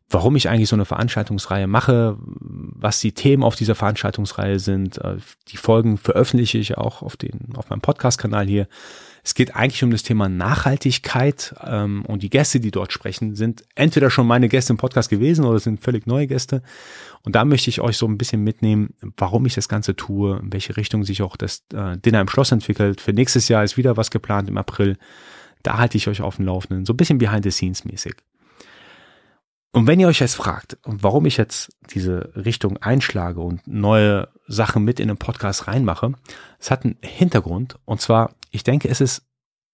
warum 0.10 0.36
ich 0.36 0.48
eigentlich 0.48 0.70
so 0.70 0.76
eine 0.76 0.86
Veranstaltungsreihe 0.86 1.68
mache, 1.68 2.16
was 2.20 3.00
die 3.00 3.12
Themen 3.12 3.44
auf 3.44 3.56
dieser 3.56 3.76
Veranstaltungsreihe 3.76 4.60
sind. 4.60 5.00
Äh, 5.00 5.18
die 5.48 5.58
Folgen 5.58 5.98
veröffentliche 5.98 6.60
ich 6.60 6.78
auch 6.78 7.02
auf, 7.02 7.18
den, 7.18 7.56
auf 7.56 7.72
meinem 7.72 7.82
Podcast-Kanal 7.82 8.46
hier. 8.46 8.68
Es 9.28 9.34
geht 9.34 9.58
eigentlich 9.58 9.84
um 9.84 9.92
das 9.92 10.04
Thema 10.04 10.30
Nachhaltigkeit 10.30 11.54
ähm, 11.62 12.06
und 12.06 12.24
die 12.24 12.30
Gäste, 12.30 12.62
die 12.62 12.72
dort 12.72 12.94
sprechen, 12.94 13.36
sind 13.36 13.66
entweder 13.76 14.10
schon 14.10 14.26
meine 14.26 14.48
Gäste 14.48 14.72
im 14.72 14.78
Podcast 14.78 15.10
gewesen 15.10 15.44
oder 15.44 15.60
sind 15.60 15.82
völlig 15.82 16.08
neue 16.08 16.28
Gäste. 16.28 16.64
Und 17.24 17.36
da 17.36 17.44
möchte 17.44 17.70
ich 17.70 17.82
euch 17.82 17.98
so 17.98 18.08
ein 18.08 18.18
bisschen 18.18 18.42
mitnehmen, 18.42 18.94
warum 19.18 19.46
ich 19.46 19.54
das 19.54 19.68
Ganze 19.68 19.98
tue, 19.98 20.40
in 20.40 20.54
welche 20.54 20.78
Richtung 20.78 21.04
sich 21.04 21.22
auch 21.24 21.36
das 21.36 21.66
äh, 21.74 21.98
Dinner 21.98 22.22
im 22.22 22.30
Schloss 22.30 22.54
entwickelt. 22.54 23.02
Für 23.02 23.12
nächstes 23.12 23.50
Jahr 23.50 23.66
ist 23.66 23.76
wieder 23.76 23.98
was 23.98 24.12
geplant 24.12 24.48
im 24.48 24.58
April. 24.58 24.98
Da 25.62 25.78
halte 25.78 25.98
ich 25.98 26.08
euch 26.08 26.22
auf 26.22 26.38
dem 26.38 26.46
Laufenden, 26.46 26.86
so 26.86 26.94
ein 26.94 26.98
bisschen 26.98 27.18
behind 27.18 27.44
the 27.44 27.52
scenes 27.52 27.84
mäßig. 27.84 28.16
Und 29.74 29.88
wenn 29.88 30.00
ihr 30.00 30.08
euch 30.08 30.22
jetzt 30.22 30.36
fragt, 30.36 30.78
warum 30.86 31.26
ich 31.26 31.36
jetzt 31.36 31.76
diese 31.90 32.32
Richtung 32.34 32.78
einschlage 32.78 33.42
und 33.42 33.68
neue 33.68 34.30
Sachen 34.48 34.86
mit 34.86 35.02
in 35.02 35.10
den 35.10 35.18
Podcast 35.18 35.68
reinmache, 35.68 36.14
es 36.60 36.72
hat 36.72 36.86
einen 36.86 36.96
Hintergrund. 37.02 37.78
Und 37.84 38.00
zwar 38.00 38.32
ich 38.52 38.64
denke, 38.64 38.90
es 38.90 39.02
ist 39.02 39.26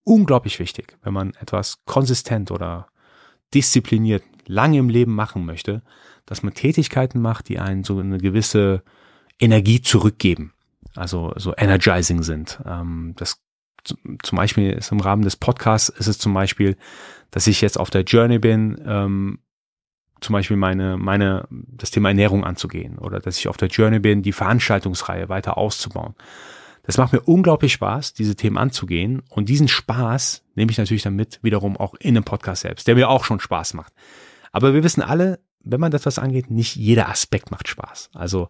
unglaublich 0.03 0.59
wichtig, 0.59 0.97
wenn 1.03 1.13
man 1.13 1.33
etwas 1.39 1.83
konsistent 1.85 2.51
oder 2.51 2.87
diszipliniert 3.53 4.23
lange 4.45 4.77
im 4.77 4.89
Leben 4.89 5.15
machen 5.15 5.45
möchte, 5.45 5.81
dass 6.25 6.43
man 6.43 6.53
Tätigkeiten 6.53 7.21
macht, 7.21 7.49
die 7.49 7.59
einen 7.59 7.83
so 7.83 7.99
eine 7.99 8.17
gewisse 8.17 8.83
Energie 9.39 9.81
zurückgeben, 9.81 10.53
also 10.95 11.33
so 11.35 11.53
energizing 11.55 12.23
sind. 12.23 12.61
Ähm, 12.65 13.13
das 13.17 13.41
zum 14.21 14.37
Beispiel 14.37 14.71
ist 14.71 14.91
im 14.91 15.01
Rahmen 15.01 15.23
des 15.23 15.35
Podcasts 15.35 15.89
ist 15.89 16.07
es 16.07 16.17
zum 16.17 16.33
Beispiel, 16.33 16.77
dass 17.31 17.47
ich 17.47 17.61
jetzt 17.61 17.77
auf 17.77 17.89
der 17.89 18.03
Journey 18.03 18.39
bin, 18.39 18.81
ähm, 18.85 19.39
zum 20.21 20.33
Beispiel 20.33 20.55
meine, 20.55 20.97
meine, 20.97 21.47
das 21.49 21.91
Thema 21.91 22.09
Ernährung 22.09 22.45
anzugehen 22.45 22.97
oder 22.97 23.19
dass 23.19 23.37
ich 23.37 23.49
auf 23.49 23.57
der 23.57 23.67
Journey 23.67 23.99
bin, 23.99 24.23
die 24.23 24.31
Veranstaltungsreihe 24.31 25.27
weiter 25.27 25.57
auszubauen. 25.57 26.15
Das 26.85 26.97
macht 26.97 27.13
mir 27.13 27.21
unglaublich 27.21 27.73
Spaß, 27.73 28.13
diese 28.13 28.35
Themen 28.35 28.57
anzugehen. 28.57 29.23
Und 29.29 29.47
diesen 29.47 29.69
Spaß 29.69 30.43
nehme 30.55 30.71
ich 30.71 30.77
natürlich 30.77 31.03
dann 31.03 31.15
mit 31.15 31.39
wiederum 31.41 31.77
auch 31.77 31.95
in 31.95 32.13
dem 32.13 32.25
Podcast 32.25 32.63
selbst, 32.63 32.87
der 32.87 32.95
mir 32.95 33.09
auch 33.09 33.23
schon 33.23 33.39
Spaß 33.39 33.73
macht. 33.73 33.93
Aber 34.51 34.73
wir 34.73 34.83
wissen 34.83 35.01
alle, 35.01 35.39
wenn 35.63 35.79
man 35.79 35.91
das 35.91 36.05
was 36.05 36.19
angeht, 36.19 36.51
nicht 36.51 36.75
jeder 36.75 37.09
Aspekt 37.09 37.51
macht 37.51 37.69
Spaß. 37.69 38.09
Also 38.13 38.49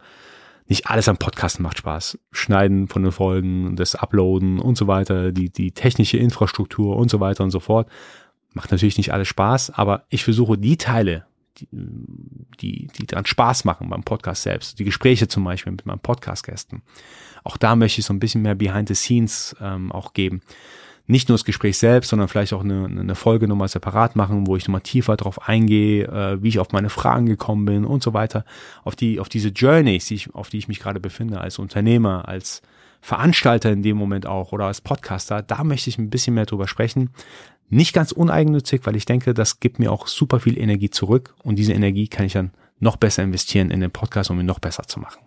nicht 0.68 0.88
alles 0.88 1.08
am 1.08 1.18
Podcast 1.18 1.60
macht 1.60 1.78
Spaß. 1.78 2.18
Schneiden 2.32 2.88
von 2.88 3.04
den 3.04 3.12
Folgen, 3.12 3.76
das 3.76 3.96
Uploaden 3.96 4.60
und 4.60 4.78
so 4.78 4.88
weiter, 4.88 5.32
die, 5.32 5.52
die 5.52 5.72
technische 5.72 6.18
Infrastruktur 6.18 6.98
und 6.98 7.12
so 7.12 7.20
weiter 7.20 7.44
und 7.44 7.52
so 7.52 7.60
fort. 7.60 7.88
Macht 8.54 8.72
natürlich 8.72 8.98
nicht 8.98 9.14
alles 9.14 9.28
Spaß, 9.28 9.72
aber 9.72 10.06
ich 10.10 10.24
versuche 10.24 10.58
die 10.58 10.78
Teile, 10.78 11.26
die, 11.58 11.68
die, 12.60 12.88
die 12.88 13.08
dran 13.08 13.26
Spaß 13.26 13.66
machen 13.66 13.90
beim 13.90 14.04
Podcast 14.04 14.44
selbst, 14.44 14.80
die 14.80 14.84
Gespräche 14.84 15.28
zum 15.28 15.44
Beispiel 15.44 15.72
mit 15.72 15.86
meinen 15.86 16.00
Podcast-Gästen, 16.00 16.82
auch 17.44 17.58
da 17.58 17.76
möchte 17.76 18.00
ich 18.00 18.06
so 18.06 18.14
ein 18.14 18.20
bisschen 18.20 18.42
mehr 18.42 18.56
Behind 18.56 18.88
the 18.88 18.96
Scenes 18.96 19.56
ähm, 19.62 19.92
auch 19.92 20.14
geben. 20.14 20.42
Nicht 21.06 21.28
nur 21.28 21.38
das 21.38 21.44
Gespräch 21.44 21.78
selbst, 21.78 22.10
sondern 22.10 22.30
vielleicht 22.30 22.54
auch 22.54 22.64
eine, 22.64 22.86
eine 22.86 23.16
Folge 23.16 23.50
nochmal 23.50 23.68
separat 23.68 24.16
machen, 24.16 24.48
wo 24.48 24.56
ich 24.56 24.68
nochmal 24.68 24.82
tiefer 24.82 25.18
drauf 25.18 25.50
eingehe, 25.50 26.06
äh, 26.06 26.42
wie 26.42 26.48
ich 26.48 26.60
auf 26.60 26.72
meine 26.72 26.90
Fragen 26.90 27.26
gekommen 27.26 27.66
bin 27.66 27.84
und 27.84 28.02
so 28.02 28.14
weiter. 28.14 28.46
Auf 28.86 28.96
die, 28.96 29.20
auf 29.20 29.28
diese 29.28 29.50
Journeys, 29.50 30.06
die 30.06 30.16
ich, 30.16 30.34
auf 30.34 30.50
die 30.50 30.58
ich 30.58 30.70
mich 30.70 30.80
gerade 30.80 31.02
befinde, 31.02 31.42
als 31.42 31.60
Unternehmer, 31.60 32.30
als 32.30 32.62
Veranstalter 33.02 33.70
in 33.70 33.84
dem 33.84 33.98
Moment 33.98 34.26
auch 34.26 34.54
oder 34.54 34.68
als 34.68 34.80
Podcaster, 34.80 35.42
da 35.42 35.66
möchte 35.66 35.90
ich 35.90 35.98
ein 35.98 36.10
bisschen 36.10 36.36
mehr 36.36 36.46
drüber 36.46 36.70
sprechen. 36.70 37.10
Nicht 37.70 37.94
ganz 37.94 38.12
uneigennützig, 38.12 38.82
weil 38.86 38.96
ich 38.96 39.06
denke, 39.06 39.34
das 39.34 39.60
gibt 39.60 39.80
mir 39.80 39.92
auch 39.92 40.08
super 40.08 40.40
viel 40.40 40.58
Energie 40.58 40.90
zurück 40.90 41.36
und 41.44 41.58
diese 41.58 41.74
Energie 41.74 42.08
kann 42.08 42.26
ich 42.26 42.34
dann 42.34 42.52
noch 42.80 42.98
besser 42.98 43.24
investieren 43.24 43.72
in 43.72 43.80
den 43.80 43.92
Podcast, 43.92 44.30
um 44.30 44.40
ihn 44.40 44.46
noch 44.46 44.60
besser 44.60 44.84
zu 44.84 45.00
machen. 45.00 45.22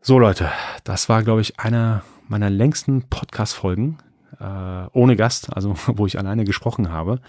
So 0.00 0.18
Leute, 0.18 0.50
das 0.84 1.08
war, 1.08 1.22
glaube 1.22 1.40
ich, 1.40 1.58
einer 1.60 2.02
meiner 2.28 2.50
längsten 2.50 3.02
Podcast-Folgen 3.08 3.98
äh, 4.40 4.86
ohne 4.92 5.16
Gast, 5.16 5.54
also 5.54 5.74
wo 5.86 6.06
ich 6.06 6.18
alleine 6.18 6.44
gesprochen 6.44 6.90
habe. 6.90 7.20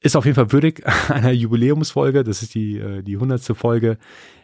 Ist 0.00 0.16
auf 0.16 0.24
jeden 0.24 0.36
Fall 0.36 0.52
würdig 0.52 0.84
einer 1.08 1.32
Jubiläumsfolge. 1.32 2.24
Das 2.24 2.42
ist 2.42 2.54
die, 2.54 2.78
äh, 2.78 3.02
die 3.02 3.16
hundertste 3.16 3.54
Folge. 3.54 3.98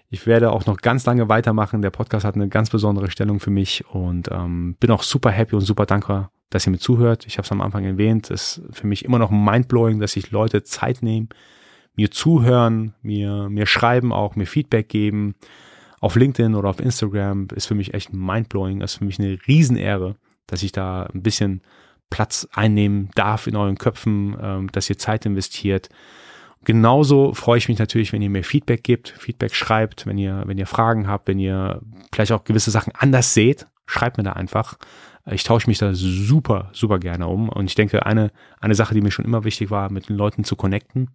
Ich 0.08 0.26
werde 0.26 0.52
auch 0.52 0.66
noch 0.66 0.78
ganz 0.78 1.06
lange 1.06 1.28
weitermachen. 1.28 1.82
Der 1.82 1.90
Podcast 1.90 2.24
hat 2.24 2.34
eine 2.34 2.48
ganz 2.48 2.70
besondere 2.70 3.10
Stellung 3.10 3.40
für 3.40 3.50
mich 3.50 3.86
und 3.86 4.28
ähm, 4.30 4.76
bin 4.78 4.90
auch 4.90 5.02
super 5.02 5.30
happy 5.30 5.54
und 5.54 5.62
super 5.62 5.86
dankbar, 5.86 6.30
dass 6.52 6.66
ihr 6.66 6.70
mir 6.70 6.78
zuhört. 6.78 7.26
Ich 7.26 7.38
habe 7.38 7.46
es 7.46 7.52
am 7.52 7.62
Anfang 7.62 7.84
erwähnt. 7.84 8.30
Es 8.30 8.58
ist 8.58 8.76
für 8.76 8.86
mich 8.86 9.04
immer 9.04 9.18
noch 9.18 9.30
mindblowing, 9.30 10.00
dass 10.00 10.12
sich 10.12 10.30
Leute 10.30 10.62
Zeit 10.62 11.02
nehmen, 11.02 11.30
mir 11.96 12.10
zuhören, 12.10 12.94
mir, 13.02 13.48
mir 13.48 13.66
schreiben, 13.66 14.12
auch 14.12 14.36
mir 14.36 14.46
Feedback 14.46 14.88
geben 14.88 15.34
auf 16.00 16.16
LinkedIn 16.16 16.54
oder 16.54 16.68
auf 16.68 16.80
Instagram 16.80 17.46
ist 17.54 17.66
für 17.66 17.76
mich 17.76 17.94
echt 17.94 18.12
mindblowing. 18.12 18.80
Das 18.80 18.92
ist 18.92 18.98
für 18.98 19.04
mich 19.04 19.18
eine 19.18 19.38
Riesenehre, 19.46 20.16
dass 20.46 20.62
ich 20.62 20.72
da 20.72 21.04
ein 21.04 21.22
bisschen 21.22 21.62
Platz 22.10 22.46
einnehmen 22.52 23.08
darf 23.14 23.46
in 23.46 23.56
euren 23.56 23.78
Köpfen, 23.78 24.36
ähm, 24.42 24.72
dass 24.72 24.90
ihr 24.90 24.98
Zeit 24.98 25.24
investiert. 25.24 25.88
Genauso 26.64 27.34
freue 27.34 27.58
ich 27.58 27.68
mich 27.68 27.78
natürlich, 27.78 28.12
wenn 28.12 28.20
ihr 28.20 28.30
mir 28.30 28.44
Feedback 28.44 28.82
gebt, 28.82 29.14
Feedback 29.16 29.54
schreibt, 29.54 30.06
wenn 30.06 30.18
ihr, 30.18 30.42
wenn 30.44 30.58
ihr 30.58 30.66
Fragen 30.66 31.06
habt, 31.06 31.28
wenn 31.28 31.38
ihr 31.38 31.80
vielleicht 32.12 32.32
auch 32.32 32.44
gewisse 32.44 32.70
Sachen 32.70 32.92
anders 32.96 33.32
seht, 33.32 33.66
schreibt 33.92 34.16
mir 34.16 34.24
da 34.24 34.32
einfach. 34.32 34.78
Ich 35.26 35.44
tausche 35.44 35.68
mich 35.68 35.78
da 35.78 35.94
super, 35.94 36.70
super 36.72 36.98
gerne 36.98 37.28
um. 37.28 37.48
Und 37.48 37.66
ich 37.66 37.74
denke, 37.74 38.06
eine, 38.06 38.32
eine 38.60 38.74
Sache, 38.74 38.94
die 38.94 39.00
mir 39.00 39.10
schon 39.10 39.24
immer 39.24 39.44
wichtig 39.44 39.70
war, 39.70 39.92
mit 39.92 40.08
den 40.08 40.16
Leuten 40.16 40.44
zu 40.44 40.56
connecten, 40.56 41.10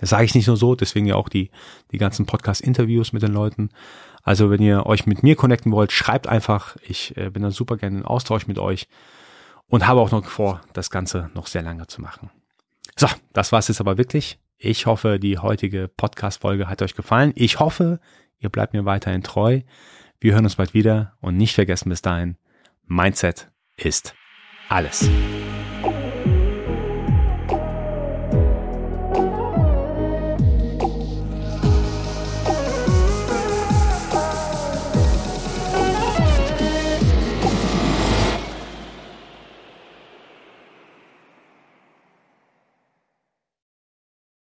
das 0.00 0.10
sage 0.10 0.24
ich 0.24 0.34
nicht 0.34 0.48
nur 0.48 0.56
so, 0.56 0.74
deswegen 0.74 1.06
ja 1.06 1.14
auch 1.14 1.28
die, 1.28 1.50
die 1.92 1.98
ganzen 1.98 2.26
Podcast-Interviews 2.26 3.12
mit 3.12 3.22
den 3.22 3.32
Leuten. 3.32 3.70
Also 4.22 4.50
wenn 4.50 4.60
ihr 4.60 4.86
euch 4.86 5.06
mit 5.06 5.22
mir 5.22 5.36
connecten 5.36 5.70
wollt, 5.70 5.92
schreibt 5.92 6.26
einfach. 6.26 6.76
Ich 6.82 7.16
äh, 7.16 7.30
bin 7.30 7.42
da 7.42 7.50
super 7.50 7.76
gerne 7.76 7.98
in 7.98 8.04
Austausch 8.04 8.48
mit 8.48 8.58
euch 8.58 8.88
und 9.68 9.86
habe 9.86 10.00
auch 10.00 10.10
noch 10.10 10.24
vor, 10.24 10.60
das 10.72 10.90
Ganze 10.90 11.30
noch 11.34 11.46
sehr 11.46 11.62
lange 11.62 11.86
zu 11.86 12.00
machen. 12.00 12.30
So, 12.96 13.06
das 13.32 13.52
war's 13.52 13.68
jetzt 13.68 13.80
aber 13.80 13.98
wirklich. 13.98 14.38
Ich 14.58 14.86
hoffe, 14.86 15.20
die 15.20 15.38
heutige 15.38 15.88
Podcast-Folge 15.88 16.68
hat 16.68 16.82
euch 16.82 16.96
gefallen. 16.96 17.32
Ich 17.36 17.60
hoffe, 17.60 18.00
ihr 18.38 18.48
bleibt 18.48 18.72
mir 18.72 18.84
weiterhin 18.86 19.22
treu. 19.22 19.60
Wir 20.20 20.34
hören 20.34 20.44
uns 20.44 20.56
bald 20.56 20.74
wieder 20.74 21.16
und 21.20 21.36
nicht 21.36 21.54
vergessen 21.54 21.90
bis 21.90 22.02
dahin, 22.02 22.36
Mindset 22.86 23.50
ist 23.76 24.14
alles. 24.68 25.08